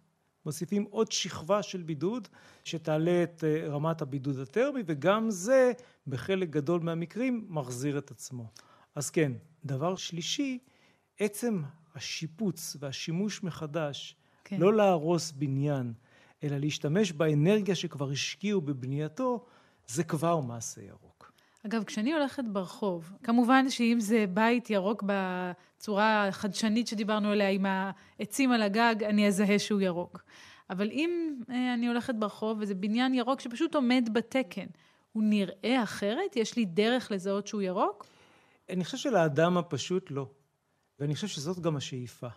מוסיפים 0.46 0.86
עוד 0.90 1.12
שכבה 1.12 1.62
של 1.62 1.82
בידוד 1.82 2.28
שתעלה 2.64 3.22
את 3.22 3.44
אה, 3.44 3.68
רמת 3.68 4.02
הבידוד 4.02 4.38
הטרמי 4.38 4.82
וגם 4.86 5.30
זה 5.30 5.72
בחלק 6.06 6.50
גדול 6.50 6.80
מהמקרים 6.80 7.46
מחזיר 7.48 7.98
את 7.98 8.10
עצמו. 8.10 8.50
אז 8.94 9.10
כן, 9.10 9.32
דבר 9.64 9.96
שלישי, 9.96 10.58
עצם 11.18 11.62
השיפוץ 11.94 12.76
והשימוש 12.80 13.42
מחדש, 13.42 14.16
כן. 14.44 14.60
לא 14.60 14.74
להרוס 14.74 15.32
בניין, 15.32 15.92
אלא 16.44 16.56
להשתמש 16.56 17.12
באנרגיה 17.12 17.74
שכבר 17.74 18.10
השקיעו 18.10 18.60
בבנייתו, 18.60 19.44
זה 19.86 20.04
כבר 20.04 20.40
מעשה 20.40 20.82
ירוק. 20.82 21.32
אגב, 21.66 21.84
כשאני 21.84 22.12
הולכת 22.12 22.44
ברחוב, 22.44 23.12
כמובן 23.22 23.70
שאם 23.70 23.96
זה 24.00 24.24
בית 24.28 24.70
ירוק 24.70 25.04
בצורה 25.06 26.28
החדשנית 26.28 26.86
שדיברנו 26.86 27.28
עליה, 27.28 27.48
עם 27.48 27.66
העצים 27.66 28.52
על 28.52 28.62
הגג, 28.62 28.94
אני 29.04 29.28
אזהה 29.28 29.58
שהוא 29.58 29.80
ירוק. 29.80 30.22
אבל 30.70 30.90
אם 30.90 31.34
אה, 31.50 31.74
אני 31.74 31.88
הולכת 31.88 32.14
ברחוב 32.14 32.58
וזה 32.60 32.74
בניין 32.74 33.14
ירוק 33.14 33.40
שפשוט 33.40 33.74
עומד 33.74 34.08
בתקן, 34.12 34.66
הוא 35.12 35.22
נראה 35.22 35.82
אחרת? 35.82 36.36
יש 36.36 36.56
לי 36.56 36.64
דרך 36.64 37.10
לזהות 37.10 37.46
שהוא 37.46 37.62
ירוק? 37.62 38.06
אני 38.70 38.84
חושב 38.84 38.96
שלאדם 38.96 39.56
הפשוט 39.56 40.10
לא. 40.10 40.26
ואני 40.98 41.14
חושב 41.14 41.26
שזאת 41.26 41.58
גם 41.58 41.76
השאיפה. 41.76 42.28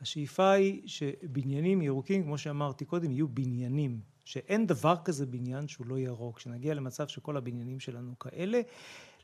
השאיפה 0.00 0.50
היא 0.50 0.82
שבניינים 0.86 1.82
ירוקים, 1.82 2.22
כמו 2.22 2.38
שאמרתי 2.38 2.84
קודם, 2.84 3.12
יהיו 3.12 3.28
בניינים. 3.28 4.00
שאין 4.24 4.66
דבר 4.66 4.94
כזה 5.04 5.26
בניין 5.26 5.68
שהוא 5.68 5.86
לא 5.86 5.98
ירוק. 5.98 6.36
כשנגיע 6.36 6.74
למצב 6.74 7.08
שכל 7.08 7.36
הבניינים 7.36 7.80
שלנו 7.80 8.18
כאלה, 8.18 8.60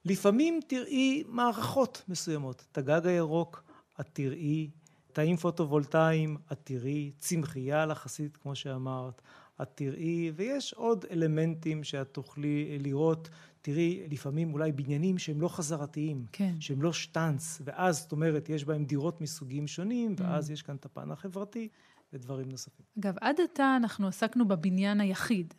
לפעמים 0.04 0.60
תראי 0.66 1.24
מערכות 1.28 2.02
מסוימות. 2.08 2.64
את 2.72 2.78
הגג 2.78 3.06
הירוק, 3.06 3.64
את 4.00 4.06
תראי 4.12 4.70
תאים 5.12 5.36
פוטו-וולטאיים, 5.36 6.36
את 6.52 6.58
תראי 6.64 7.10
צמחייה 7.18 7.86
לחסית, 7.86 8.36
כמו 8.36 8.54
שאמרת, 8.54 9.22
את 9.62 9.68
תראי, 9.74 10.32
ויש 10.36 10.72
עוד 10.72 11.04
אלמנטים 11.10 11.84
שאת 11.84 12.08
תוכלי 12.12 12.78
לראות. 12.78 13.28
תראי, 13.66 14.06
לפעמים 14.10 14.52
אולי 14.52 14.72
בניינים 14.72 15.18
שהם 15.18 15.40
לא 15.40 15.48
חזרתיים, 15.48 16.26
כן. 16.32 16.54
שהם 16.60 16.82
לא 16.82 16.92
שטאנץ, 16.92 17.60
ואז, 17.64 17.98
זאת 17.98 18.12
אומרת, 18.12 18.48
יש 18.48 18.64
בהם 18.64 18.84
דירות 18.84 19.20
מסוגים 19.20 19.66
שונים, 19.66 20.14
mm. 20.18 20.22
ואז 20.22 20.50
mm. 20.50 20.52
יש 20.52 20.62
כאן 20.62 20.76
את 20.76 20.84
הפן 20.84 21.10
החברתי 21.10 21.68
ודברים 22.12 22.48
נוספים. 22.48 22.86
אגב, 22.98 23.14
עד 23.20 23.40
עתה 23.40 23.76
אנחנו 23.76 24.08
עסקנו 24.08 24.48
בבניין 24.48 25.00
היחיד. 25.00 25.54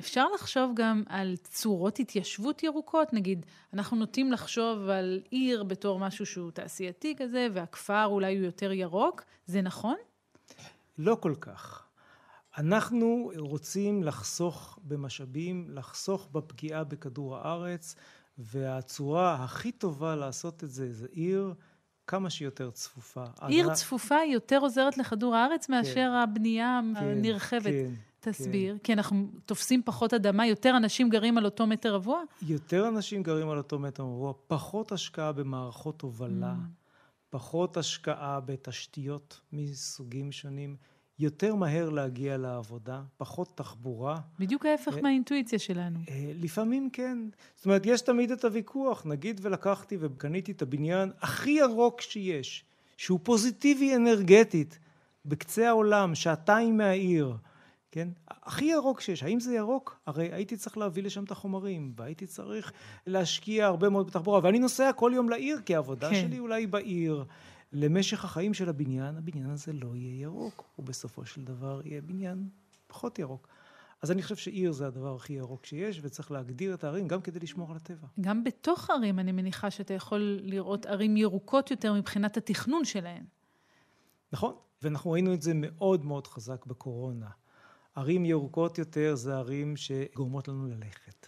אפשר 0.00 0.24
לחשוב 0.34 0.72
גם 0.76 1.02
על 1.06 1.36
צורות 1.36 1.98
התיישבות 1.98 2.62
ירוקות, 2.62 3.12
נגיד, 3.12 3.46
אנחנו 3.72 3.96
נוטים 3.96 4.32
לחשוב 4.32 4.88
על 4.88 5.20
עיר 5.30 5.64
בתור 5.64 5.98
משהו 5.98 6.26
שהוא 6.26 6.50
תעשייתי 6.50 7.14
כזה, 7.18 7.48
והכפר 7.54 8.04
אולי 8.04 8.36
הוא 8.36 8.44
יותר 8.44 8.72
ירוק, 8.72 9.24
זה 9.46 9.62
נכון? 9.62 9.96
לא 10.98 11.16
כל 11.20 11.34
כך. 11.40 11.85
אנחנו 12.58 13.30
רוצים 13.36 14.02
לחסוך 14.02 14.78
במשאבים, 14.82 15.66
לחסוך 15.68 16.28
בפגיעה 16.32 16.84
בכדור 16.84 17.36
הארץ, 17.36 17.94
והצורה 18.38 19.44
הכי 19.44 19.72
טובה 19.72 20.16
לעשות 20.16 20.64
את 20.64 20.70
זה 20.70 20.92
זה 20.92 21.06
עיר 21.10 21.54
כמה 22.06 22.30
שיותר 22.30 22.70
צפופה. 22.70 23.24
עיר 23.40 23.74
צפופה 23.74 24.18
יותר 24.32 24.58
עוזרת 24.58 24.98
לכדור 24.98 25.36
הארץ 25.36 25.68
מאשר 25.68 25.94
כן. 25.94 26.10
הבנייה 26.10 26.80
כן, 26.94 27.06
הנרחבת. 27.06 27.62
כן. 27.62 27.90
תסביר. 28.20 28.74
כן. 28.74 28.78
כי 28.78 28.92
אנחנו 28.92 29.28
תופסים 29.46 29.82
פחות 29.84 30.14
אדמה, 30.14 30.46
יותר 30.46 30.76
אנשים 30.76 31.08
גרים 31.08 31.38
על 31.38 31.44
אותו 31.44 31.66
מטר 31.66 31.94
רבוע? 31.94 32.22
יותר 32.42 32.88
אנשים 32.88 33.22
גרים 33.22 33.50
על 33.50 33.58
אותו 33.58 33.78
מטר 33.78 34.02
רבוע, 34.02 34.32
פחות 34.46 34.92
השקעה 34.92 35.32
במערכות 35.32 36.02
הובלה, 36.02 36.52
mm. 36.52 36.86
פחות 37.30 37.76
השקעה 37.76 38.40
בתשתיות 38.40 39.40
מסוגים 39.52 40.32
שונים. 40.32 40.76
יותר 41.18 41.54
מהר 41.54 41.90
להגיע 41.90 42.36
לעבודה, 42.36 43.02
פחות 43.16 43.56
תחבורה. 43.56 44.20
בדיוק 44.38 44.66
ההפך 44.66 44.96
אה, 44.96 45.02
מהאינטואיציה 45.02 45.58
שלנו. 45.58 45.98
אה, 46.08 46.32
לפעמים 46.34 46.90
כן. 46.92 47.18
זאת 47.56 47.64
אומרת, 47.64 47.82
יש 47.86 48.00
תמיד 48.00 48.30
את 48.30 48.44
הוויכוח. 48.44 49.06
נגיד 49.06 49.40
ולקחתי 49.42 49.96
וקניתי 50.00 50.52
את 50.52 50.62
הבניין 50.62 51.10
הכי 51.20 51.50
ירוק 51.50 52.00
שיש, 52.00 52.64
שהוא 52.96 53.20
פוזיטיבי 53.22 53.96
אנרגטית, 53.96 54.78
בקצה 55.24 55.68
העולם, 55.68 56.14
שעתיים 56.14 56.76
מהעיר. 56.76 57.36
כן? 57.90 58.08
הכי 58.28 58.64
ירוק 58.64 59.00
שיש. 59.00 59.22
האם 59.22 59.40
זה 59.40 59.54
ירוק? 59.54 60.00
הרי 60.06 60.32
הייתי 60.32 60.56
צריך 60.56 60.78
להביא 60.78 61.02
לשם 61.02 61.24
את 61.24 61.30
החומרים, 61.30 61.92
והייתי 61.96 62.26
צריך 62.26 62.72
להשקיע 63.06 63.66
הרבה 63.66 63.88
מאוד 63.88 64.06
בתחבורה, 64.06 64.40
ואני 64.42 64.58
נוסע 64.58 64.92
כל 64.92 65.12
יום 65.14 65.28
לעיר, 65.28 65.60
כי 65.66 65.74
העבודה 65.74 66.10
כן. 66.10 66.14
שלי 66.14 66.38
אולי 66.38 66.66
בעיר. 66.66 67.24
למשך 67.72 68.24
החיים 68.24 68.54
של 68.54 68.68
הבניין, 68.68 69.16
הבניין 69.16 69.50
הזה 69.50 69.72
לא 69.72 69.96
יהיה 69.96 70.22
ירוק, 70.22 70.64
ובסופו 70.78 71.26
של 71.26 71.44
דבר 71.44 71.80
יהיה 71.84 72.00
בניין 72.00 72.48
פחות 72.86 73.18
ירוק. 73.18 73.48
אז 74.02 74.10
אני 74.10 74.22
חושב 74.22 74.36
שעיר 74.36 74.72
זה 74.72 74.86
הדבר 74.86 75.14
הכי 75.14 75.32
ירוק 75.32 75.66
שיש, 75.66 76.00
וצריך 76.02 76.30
להגדיר 76.30 76.74
את 76.74 76.84
הערים 76.84 77.08
גם 77.08 77.20
כדי 77.20 77.40
לשמור 77.40 77.70
על 77.70 77.76
הטבע. 77.76 78.06
גם 78.20 78.44
בתוך 78.44 78.90
ערים 78.90 79.18
אני 79.18 79.32
מניחה 79.32 79.70
שאתה 79.70 79.94
יכול 79.94 80.38
לראות 80.42 80.86
ערים 80.86 81.16
ירוקות 81.16 81.70
יותר 81.70 81.92
מבחינת 81.92 82.36
התכנון 82.36 82.84
שלהן. 82.84 83.24
נכון, 84.32 84.54
ואנחנו 84.82 85.10
ראינו 85.10 85.34
את 85.34 85.42
זה 85.42 85.52
מאוד 85.54 86.04
מאוד 86.04 86.26
חזק 86.26 86.66
בקורונה. 86.66 87.28
ערים 87.94 88.24
ירוקות 88.24 88.78
יותר 88.78 89.14
זה 89.14 89.36
ערים 89.36 89.76
שגורמות 89.76 90.48
לנו 90.48 90.66
ללכת. 90.66 91.26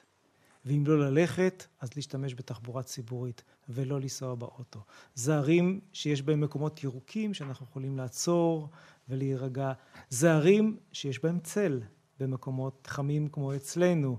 ואם 0.68 0.84
לא 0.86 0.98
ללכת, 0.98 1.66
אז 1.80 1.88
להשתמש 1.96 2.34
בתחבורה 2.34 2.82
ציבורית 2.82 3.42
ולא 3.68 4.00
לנסוע 4.00 4.34
באוטו. 4.34 4.80
זה 5.14 5.36
ערים 5.36 5.80
שיש 5.92 6.22
בהם 6.22 6.40
מקומות 6.40 6.84
ירוקים 6.84 7.34
שאנחנו 7.34 7.66
יכולים 7.70 7.96
לעצור 7.96 8.68
ולהירגע. 9.08 9.72
זה 10.08 10.32
ערים 10.32 10.76
שיש 10.92 11.22
בהם 11.22 11.38
צל 11.40 11.80
במקומות 12.20 12.86
חמים 12.86 13.28
כמו 13.28 13.56
אצלנו. 13.56 14.18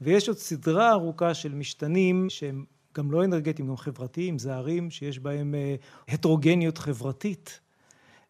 ויש 0.00 0.28
עוד 0.28 0.38
סדרה 0.38 0.90
ארוכה 0.90 1.34
של 1.34 1.54
משתנים 1.54 2.30
שהם 2.30 2.64
גם 2.94 3.10
לא 3.10 3.24
אנרגטיים, 3.24 3.68
גם 3.68 3.76
חברתיים. 3.76 4.38
זה 4.38 4.54
ערים 4.54 4.90
שיש 4.90 5.18
בהם 5.18 5.54
אה, 5.54 5.74
הטרוגניות 6.08 6.78
חברתית. 6.78 7.60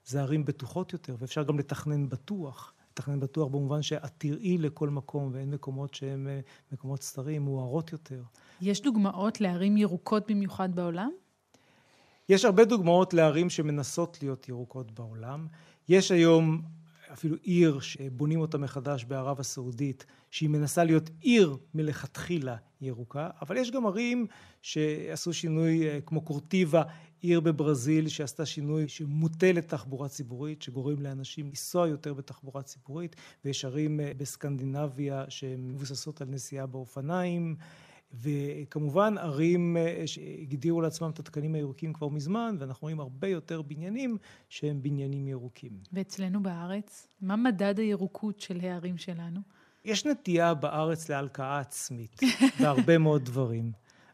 זה 0.05 0.21
ערים 0.21 0.45
בטוחות 0.45 0.93
יותר, 0.93 1.17
ואפשר 1.19 1.43
גם 1.43 1.59
לתכנן 1.59 2.09
בטוח. 2.09 2.73
לתכנן 2.97 3.21
בטוח 3.21 3.49
במובן 3.49 3.83
שאת 3.83 4.13
תראי 4.19 4.59
לכל 4.59 4.89
מקום 4.91 5.31
ואין 5.33 5.51
מקומות 5.51 5.95
שהם 5.95 6.29
אה, 6.29 6.41
מקומות 6.73 7.03
סתרים, 7.03 7.43
מוארות 7.43 7.93
יותר. 7.93 8.23
יש 8.61 8.83
דוגמאות 8.83 9.41
לערים 9.41 9.77
ירוקות 9.77 10.31
במיוחד 10.31 10.75
בעולם? 10.75 11.11
יש 12.29 12.45
הרבה 12.45 12.65
דוגמאות 12.65 13.15
לערים 13.15 13.51
שמנסות 13.51 14.19
להיות 14.23 14.49
ירוקות 14.49 14.93
בעולם. 14.93 15.47
יש 15.89 16.11
היום 16.11 16.63
אפילו 17.13 17.37
עיר 17.43 17.81
שבונים 17.81 18.41
אותה 18.41 18.59
מחדש 18.59 19.05
בערב 19.05 19.41
הסעודית, 19.41 20.07
שהיא 20.31 20.49
מנסה 20.49 20.85
להיות 20.85 21.11
עיר 21.21 21.57
מלכתחילה 21.75 22.57
ירוקה, 22.81 23.31
אבל 23.43 23.57
יש 23.57 23.71
גם 23.71 23.87
ערים 23.87 24.27
שעשו 24.63 25.33
שינוי 25.33 25.89
אה, 25.89 25.99
כמו 26.07 26.21
קורטיבה, 26.21 26.83
עיר 27.21 27.41
בברזיל 27.41 28.09
שעשתה 28.09 28.47
שינוי 28.47 28.89
שמוטה 28.89 29.53
לתחבורה 29.53 30.09
ציבורית, 30.09 30.63
שגורם 30.63 31.03
לאנשים 31.03 31.47
לנסוע 31.47 31.89
יותר 31.89 32.15
בתחבורה 32.15 32.63
ציבורית, 32.63 33.17
ויש 33.45 33.65
ערים 33.65 34.01
אה, 34.01 34.13
בסקנדינביה 34.17 35.25
שמבוססות 35.29 36.21
על 36.21 36.29
נסיעה 36.29 36.67
באופניים. 36.67 37.57
וכמובן 38.13 39.19
ערים 39.19 39.77
אה, 39.77 40.03
שהגדירו 40.07 40.81
לעצמם 40.81 41.11
את 41.11 41.19
התקנים 41.19 41.55
הירוקים 41.55 41.93
כבר 41.93 42.09
מזמן, 42.09 42.57
ואנחנו 42.59 42.83
רואים 42.83 43.01
הרבה 43.01 43.29
יותר 43.29 43.63
בניינים 43.63 44.17
שהם 44.49 44.83
בניינים 44.83 45.29
ירוקים. 45.29 45.73
ואצלנו 45.93 46.43
בארץ, 46.43 47.09
מה 47.21 47.37
מדד 47.37 47.79
הירוקות 47.79 48.41
של 48.41 48.61
הערים 48.63 48.99
שלנו? 48.99 49.41
יש 49.85 50.07
נטייה 50.07 50.55
בארץ 50.55 51.09
להלקאה 51.09 51.59
עצמית 51.59 52.21
בהרבה 52.61 52.99
מאוד 52.99 53.25
דברים, 53.25 53.73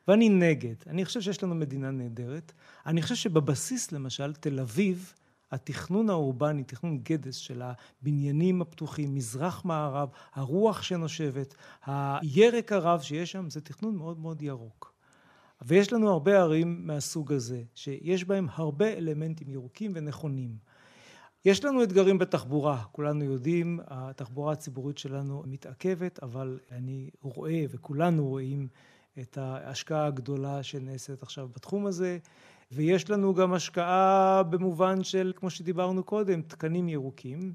ואני 0.09 0.29
נגד. 0.29 0.75
אני 0.87 1.05
חושב 1.05 1.21
שיש 1.21 1.43
לנו 1.43 1.55
מדינה 1.55 1.91
נהדרת. 1.91 2.53
אני 2.87 3.03
חושב 3.03 3.15
שבבסיס, 3.15 3.93
למשל, 3.93 4.33
תל 4.35 4.61
אביב, 4.61 5.15
התכנון 5.53 6.11
האורבני, 6.11 6.65
תכנון 6.65 6.99
גדס 6.99 7.37
של 7.37 7.63
הבניינים 7.63 8.63
הפתוחים, 8.63 9.15
מזרח-מערב, 9.15 10.09
הרוח 10.35 10.83
שנושבת, 10.83 11.55
הירק 11.87 12.73
הרב 12.73 13.01
שיש 13.01 13.33
שם, 13.33 13.51
זה 13.51 13.61
תכנון 13.61 13.97
מאוד 13.97 14.19
מאוד 14.21 14.43
ירוק. 14.43 14.93
ויש 15.63 15.93
לנו 15.93 16.11
הרבה 16.11 16.39
ערים 16.39 16.87
מהסוג 16.87 17.33
הזה, 17.33 17.63
שיש 17.75 18.25
בהם 18.25 18.47
הרבה 18.55 18.93
אלמנטים 18.93 19.51
ירוקים 19.51 19.93
ונכונים. 19.95 20.57
יש 21.45 21.65
לנו 21.65 21.83
אתגרים 21.83 22.19
בתחבורה, 22.19 22.83
כולנו 22.93 23.25
יודעים, 23.25 23.81
התחבורה 23.87 24.53
הציבורית 24.53 24.99
שלנו 24.99 25.43
מתעכבת, 25.47 26.23
אבל 26.23 26.59
אני 26.71 27.11
רואה 27.23 27.65
וכולנו 27.71 28.29
רואים 28.29 28.69
את 29.21 29.39
ההשקעה 29.39 30.07
הגדולה 30.07 30.63
שנעשית 30.63 31.23
עכשיו 31.23 31.49
בתחום 31.49 31.87
הזה. 31.87 32.19
ויש 32.75 33.11
לנו 33.11 33.35
גם 33.35 33.53
השקעה 33.53 34.43
במובן 34.43 35.05
של, 35.05 35.33
כמו 35.37 35.51
שדיברנו 35.51 36.05
קודם, 36.05 36.43
תקנים 36.43 36.89
ירוקים. 36.89 37.53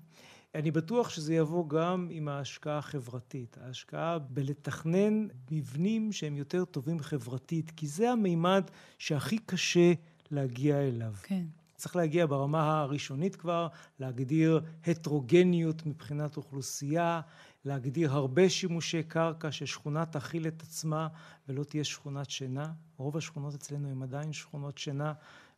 אני 0.56 0.72
בטוח 0.72 1.10
שזה 1.10 1.34
יבוא 1.34 1.70
גם 1.70 2.08
עם 2.12 2.28
ההשקעה 2.28 2.78
החברתית, 2.78 3.58
ההשקעה 3.62 4.20
בלתכנן 4.20 5.28
מבנים 5.52 6.12
שהם 6.12 6.38
יותר 6.38 6.66
טובים 6.66 7.00
חברתית, 7.00 7.72
כי 7.76 7.88
זה 7.88 8.12
המימד 8.12 8.64
שהכי 8.98 9.38
קשה 9.38 9.94
להגיע 10.32 10.82
אליו. 10.82 11.14
כן. 11.24 11.46
צריך 11.76 11.96
להגיע 11.96 12.26
ברמה 12.26 12.82
הראשונית 12.82 13.36
כבר, 13.36 13.68
להגדיר 14.00 14.62
הטרוגניות 14.88 15.86
מבחינת 15.86 16.38
אוכלוסייה, 16.38 17.22
להגדיר 17.68 18.12
הרבה 18.12 18.50
שימושי 18.50 19.04
קרקע 19.04 19.52
ששכונה 19.52 20.06
תכיל 20.06 20.48
את 20.48 20.62
עצמה 20.62 21.08
ולא 21.48 21.64
תהיה 21.64 21.84
שכונת 21.84 22.30
שינה. 22.30 22.72
רוב 22.98 23.18
השכונות 23.18 23.54
אצלנו 23.54 23.90
הן 23.90 24.04
עדיין 24.04 24.34
שכונות 24.34 24.78
שינה 24.78 25.14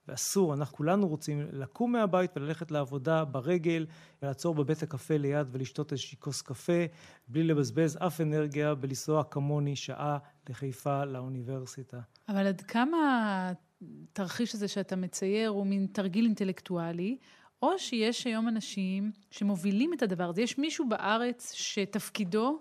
ואסור, 0.07 0.53
אנחנו 0.53 0.77
כולנו 0.77 1.07
רוצים 1.07 1.47
לקום 1.51 1.91
מהבית 1.91 2.31
וללכת 2.37 2.71
לעבודה 2.71 3.25
ברגל 3.25 3.85
ולעצור 4.21 4.55
בבית 4.55 4.83
הקפה 4.83 5.17
ליד 5.17 5.47
ולשתות 5.51 5.91
איזושהי 5.91 6.17
כוס 6.19 6.41
קפה 6.41 6.85
בלי 7.27 7.43
לבזבז 7.43 7.97
אף 8.01 8.21
אנרגיה 8.21 8.75
בלנסוע 8.75 9.23
כמוני 9.23 9.75
שעה 9.75 10.17
לחיפה 10.49 11.05
לאוניברסיטה. 11.05 11.99
אבל 12.29 12.47
עד 12.47 12.61
כמה 12.61 13.51
התרחיש 13.81 14.55
הזה 14.55 14.67
שאתה 14.67 14.95
מצייר 14.95 15.49
הוא 15.49 15.67
מין 15.67 15.87
תרגיל 15.91 16.25
אינטלקטואלי, 16.25 17.17
או 17.61 17.79
שיש 17.79 18.27
היום 18.27 18.47
אנשים 18.47 19.11
שמובילים 19.31 19.93
את 19.93 20.01
הדבר 20.01 20.29
הזה. 20.29 20.41
יש 20.41 20.57
מישהו 20.57 20.89
בארץ 20.89 21.53
שתפקידו 21.53 22.59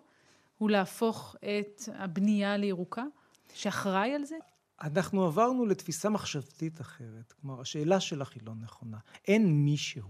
הוא 0.59 0.71
להפוך 0.71 1.37
את 1.41 1.83
הבנייה 1.95 2.57
לירוקה, 2.57 3.05
שאחראי 3.55 4.15
על 4.15 4.25
זה? 4.25 4.37
אנחנו 4.83 5.25
עברנו 5.25 5.67
לתפיסה 5.67 6.09
מחשבתית 6.09 6.81
אחרת. 6.81 7.33
כלומר, 7.41 7.61
השאלה 7.61 8.01
שלך 8.01 8.33
היא 8.35 8.43
לא 8.47 8.55
נכונה. 8.55 8.99
אין 9.29 9.65
מישהו. 9.65 10.09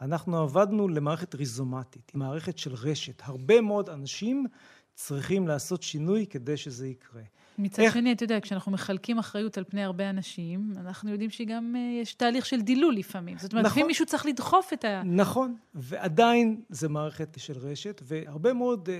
אנחנו 0.00 0.38
עבדנו 0.38 0.88
למערכת 0.88 1.34
ריזומטית, 1.34 2.14
מערכת 2.14 2.58
של 2.58 2.74
רשת. 2.74 3.22
הרבה 3.24 3.60
מאוד 3.60 3.90
אנשים 3.90 4.46
צריכים 4.94 5.48
לעשות 5.48 5.82
שינוי 5.82 6.26
כדי 6.26 6.56
שזה 6.56 6.88
יקרה. 6.88 7.22
מצד 7.58 7.82
איך... 7.82 7.94
שני, 7.94 8.12
אתה 8.12 8.24
יודע, 8.24 8.40
כשאנחנו 8.40 8.72
מחלקים 8.72 9.18
אחריות 9.18 9.58
על 9.58 9.64
פני 9.68 9.82
הרבה 9.84 10.10
אנשים, 10.10 10.72
אנחנו 10.76 11.10
יודעים 11.10 11.30
שגם 11.30 11.74
uh, 11.74 12.02
יש 12.02 12.14
תהליך 12.14 12.46
של 12.46 12.60
דילול 12.60 12.94
לפעמים. 12.94 13.38
זאת 13.38 13.52
אומרת, 13.52 13.64
נכון, 13.64 13.72
לפעמים 13.72 13.86
מישהו 13.86 14.06
צריך 14.06 14.26
לדחוף 14.26 14.72
את 14.72 14.84
ה... 14.84 15.02
נכון, 15.04 15.56
ועדיין 15.74 16.60
זה 16.68 16.88
מערכת 16.88 17.36
של 17.38 17.58
רשת, 17.58 18.02
והרבה 18.04 18.52
מאוד 18.52 18.88
uh, 18.88 18.90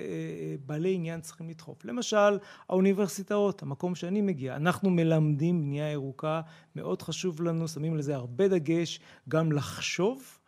בעלי 0.66 0.94
עניין 0.94 1.20
צריכים 1.20 1.48
לדחוף. 1.48 1.84
למשל, 1.84 2.38
האוניברסיטאות, 2.68 3.62
המקום 3.62 3.94
שאני 3.94 4.20
מגיע, 4.20 4.56
אנחנו 4.56 4.90
מלמדים 4.90 5.62
בנייה 5.62 5.92
ירוקה, 5.92 6.40
מאוד 6.76 7.02
חשוב 7.02 7.42
לנו, 7.42 7.68
שמים 7.68 7.96
לזה 7.96 8.14
הרבה 8.14 8.48
דגש, 8.48 9.00
גם 9.28 9.52
לחשוב 9.52 10.38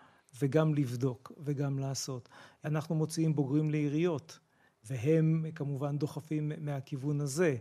וגם 0.42 0.74
לבדוק 0.74 1.32
וגם 1.38 1.78
לעשות. 1.78 2.28
אנחנו 2.64 2.94
מוציאים 2.94 3.34
בוגרים 3.34 3.70
לעיריות. 3.70 4.38
והם 4.84 5.44
כמובן 5.54 5.98
דוחפים 5.98 6.52
מהכיוון 6.60 7.20
הזה. 7.20 7.56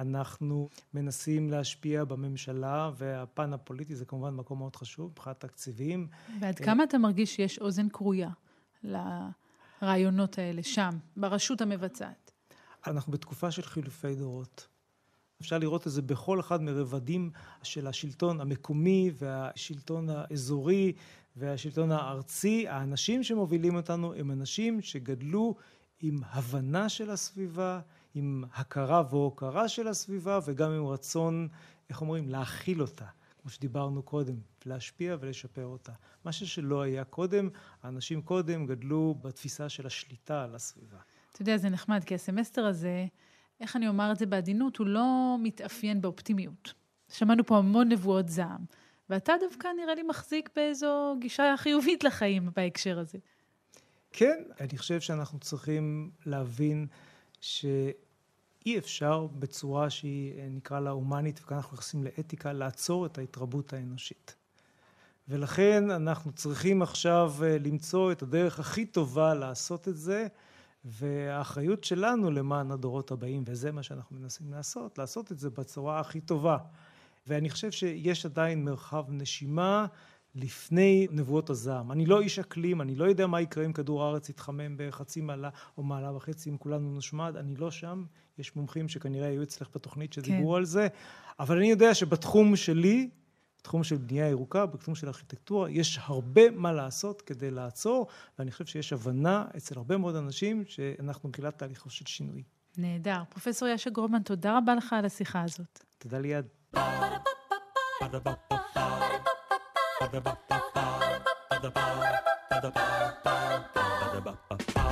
אנחנו 0.00 0.68
מנסים 0.94 1.50
להשפיע 1.50 2.04
בממשלה, 2.04 2.90
והפן 2.96 3.52
הפוליטי 3.52 3.96
זה 3.96 4.04
כמובן 4.04 4.34
מקום 4.34 4.58
מאוד 4.58 4.76
חשוב, 4.76 5.10
מבחינת 5.10 5.40
תקציבים. 5.40 6.08
ועד 6.40 6.58
כמה 6.58 6.84
אתה 6.84 6.98
מרגיש 6.98 7.36
שיש 7.36 7.58
אוזן 7.58 7.88
כרויה 7.88 8.30
לרעיונות 8.82 10.38
האלה 10.38 10.62
שם, 10.62 10.90
ברשות 11.16 11.60
המבצעת? 11.60 12.32
אנחנו 12.86 13.12
בתקופה 13.12 13.50
של 13.50 13.62
חילופי 13.62 14.14
דורות. 14.14 14.68
אפשר 15.40 15.58
לראות 15.58 15.86
את 15.86 15.92
זה 15.92 16.02
בכל 16.02 16.40
אחד 16.40 16.62
מרבדים 16.62 17.30
של 17.62 17.86
השלטון 17.86 18.40
המקומי 18.40 19.10
והשלטון 19.18 20.08
האזורי 20.10 20.92
והשלטון 21.36 21.92
הארצי. 21.92 22.68
האנשים 22.68 23.22
שמובילים 23.22 23.76
אותנו 23.76 24.14
הם 24.14 24.30
אנשים 24.30 24.80
שגדלו 24.80 25.54
עם 26.00 26.20
הבנה 26.30 26.88
של 26.88 27.10
הסביבה, 27.10 27.80
עם 28.14 28.44
הכרה 28.54 29.02
והוקרה 29.10 29.68
של 29.68 29.88
הסביבה 29.88 30.38
וגם 30.44 30.70
עם 30.70 30.86
רצון, 30.86 31.48
איך 31.88 32.00
אומרים, 32.00 32.28
להכיל 32.28 32.82
אותה, 32.82 33.06
כמו 33.42 33.50
שדיברנו 33.50 34.02
קודם, 34.02 34.34
להשפיע 34.66 35.16
ולשפר 35.20 35.64
אותה. 35.66 35.92
משהו 36.24 36.48
שלא 36.48 36.82
היה 36.82 37.04
קודם, 37.04 37.48
האנשים 37.82 38.22
קודם 38.22 38.66
גדלו 38.66 39.14
בתפיסה 39.22 39.68
של 39.68 39.86
השליטה 39.86 40.44
על 40.44 40.54
הסביבה. 40.54 40.98
אתה 41.32 41.42
יודע, 41.42 41.56
זה 41.56 41.68
נחמד, 41.68 42.04
כי 42.04 42.14
הסמסטר 42.14 42.64
הזה, 42.64 43.06
איך 43.60 43.76
אני 43.76 43.88
אומר 43.88 44.12
את 44.12 44.18
זה 44.18 44.26
בעדינות, 44.26 44.76
הוא 44.76 44.86
לא 44.86 45.36
מתאפיין 45.42 46.00
באופטימיות. 46.00 46.74
שמענו 47.08 47.46
פה 47.46 47.58
המון 47.58 47.88
נבואות 47.88 48.28
זעם, 48.28 48.64
ואתה 49.10 49.32
דווקא 49.40 49.68
נראה 49.82 49.94
לי 49.94 50.02
מחזיק 50.02 50.50
באיזו 50.56 51.16
גישה 51.20 51.54
חיובית 51.56 52.04
לחיים 52.04 52.50
בהקשר 52.56 52.98
הזה. 52.98 53.18
כן, 54.12 54.42
אני 54.60 54.78
חושב 54.78 55.00
שאנחנו 55.00 55.38
צריכים 55.38 56.10
להבין 56.26 56.86
שאי 57.40 58.78
אפשר 58.78 59.26
בצורה 59.38 59.90
שהיא 59.90 60.34
נקרא 60.50 60.80
לה 60.80 60.90
הומנית, 60.90 61.40
וכאן 61.42 61.56
אנחנו 61.56 61.74
נכנסים 61.74 62.04
לאתיקה, 62.04 62.52
לעצור 62.52 63.06
את 63.06 63.18
ההתרבות 63.18 63.72
האנושית. 63.72 64.34
ולכן 65.28 65.90
אנחנו 65.90 66.32
צריכים 66.32 66.82
עכשיו 66.82 67.34
אה, 67.42 67.56
למצוא 67.58 68.12
את 68.12 68.22
הדרך 68.22 68.60
הכי 68.60 68.86
טובה 68.86 69.34
לעשות 69.34 69.88
את 69.88 69.96
זה, 69.96 70.26
והאחריות 70.84 71.84
שלנו 71.84 72.30
למען 72.30 72.70
הדורות 72.70 73.10
הבאים, 73.10 73.42
וזה 73.46 73.72
מה 73.72 73.82
שאנחנו 73.82 74.16
מנסים 74.16 74.52
לעשות, 74.52 74.98
לעשות 74.98 75.32
את 75.32 75.38
זה 75.38 75.50
בצורה 75.50 76.00
הכי 76.00 76.20
טובה. 76.20 76.56
ואני 77.26 77.50
חושב 77.50 77.70
שיש 77.70 78.26
עדיין 78.26 78.64
מרחב 78.64 79.04
נשימה 79.08 79.86
לפני 80.34 81.06
נבואות 81.10 81.50
הזעם. 81.50 81.92
אני 81.92 82.06
לא 82.06 82.20
איש 82.20 82.38
אקלים, 82.38 82.80
אני 82.80 82.94
לא 82.94 83.04
יודע 83.04 83.26
מה 83.26 83.40
יקרה 83.40 83.64
אם 83.64 83.72
כדור 83.72 84.04
הארץ 84.04 84.28
יתחמם 84.28 84.74
בחצי 84.76 85.20
מעלה 85.20 85.48
או 85.78 85.82
מעלה 85.82 86.16
וחצי 86.16 86.50
אם 86.50 86.56
כולנו 86.56 86.94
נושמד, 86.94 87.36
אני 87.36 87.56
לא 87.56 87.70
שם. 87.70 88.04
יש 88.38 88.56
מומחים 88.56 88.88
שכנראה 88.88 89.28
היו 89.28 89.42
אצלך 89.42 89.68
בתוכנית 89.74 90.12
שדיברו 90.12 90.50
כן. 90.50 90.56
על 90.56 90.64
זה, 90.64 90.88
אבל 91.38 91.56
אני 91.56 91.70
יודע 91.70 91.94
שבתחום 91.94 92.56
שלי, 92.56 93.10
בתחום 93.60 93.84
של 93.84 93.96
בנייה 93.96 94.28
ירוקה, 94.28 94.66
בתחום 94.66 94.94
של 94.94 95.06
ארכיטקטורה, 95.06 95.70
יש 95.70 95.98
הרבה 96.02 96.50
מה 96.50 96.72
לעשות 96.72 97.22
כדי 97.22 97.50
לעצור, 97.50 98.06
ואני 98.38 98.50
חושב 98.50 98.66
שיש 98.66 98.92
הבנה 98.92 99.44
אצל 99.56 99.78
הרבה 99.78 99.96
מאוד 99.96 100.16
אנשים 100.16 100.64
שאנחנו 100.66 101.28
בתחילת 101.28 101.58
תהליכו 101.58 101.90
של 101.90 102.06
שינוי. 102.06 102.42
נהדר. 102.78 103.22
פרופסור 103.28 103.68
יאשה 103.68 103.90
גרומן, 103.90 104.22
תודה 104.22 104.58
רבה 104.58 104.74
לך 104.74 104.92
על 104.92 105.04
השיחה 105.04 105.42
הזאת. 105.42 105.84
תודה 105.98 106.18
ליעד. 106.18 106.46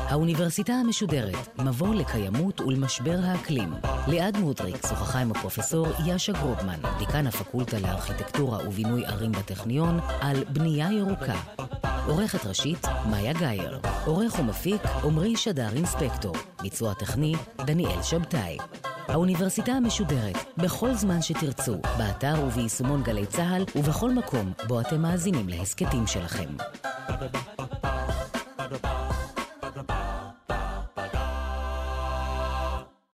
האוניברסיטה 0.08 0.72
המשודרת, 0.72 1.58
מבוא 1.58 1.94
לקיימות 1.94 2.60
ולמשבר 2.60 3.18
האקלים. 3.22 3.74
ליעד 4.06 4.36
מודריק 4.36 4.86
שוחחה 4.86 5.18
עם 5.18 5.30
הפרופסור 5.30 5.86
יאשה 6.06 6.32
גרובמן, 6.32 6.80
דיקן 6.98 7.26
הפקולטה 7.26 7.78
לארכיטקטורה 7.78 8.68
ובינוי 8.68 9.06
ערים 9.06 9.32
בטכניון, 9.32 10.00
על 10.20 10.44
בנייה 10.44 10.92
ירוקה. 10.92 11.40
עורכת 12.06 12.46
ראשית, 12.46 12.86
מאיה 13.10 13.32
גאייר. 13.32 13.80
עורך 14.06 14.38
ומפיק, 14.38 14.82
עמרי 15.04 15.36
שדר 15.36 15.68
אינספקטור. 15.76 16.36
ביצוע 16.62 16.94
טכני, 16.94 17.34
דניאל 17.64 18.02
שבתאי. 18.02 18.58
האוניברסיטה 19.08 19.72
המשודרת, 19.72 20.36
בכל 20.56 20.94
זמן 20.94 21.22
שתרצו, 21.22 21.76
באתר 21.98 22.34
וביישומון 22.46 23.02
גלי 23.02 23.26
צה"ל 23.26 23.64
ובכל 23.76 24.10
מקום 24.10 24.52
בו 24.68 24.80
אתם 24.80 25.02
מאזינים 25.02 25.48
להסכתים 25.48 26.06
שלכם. 26.06 26.48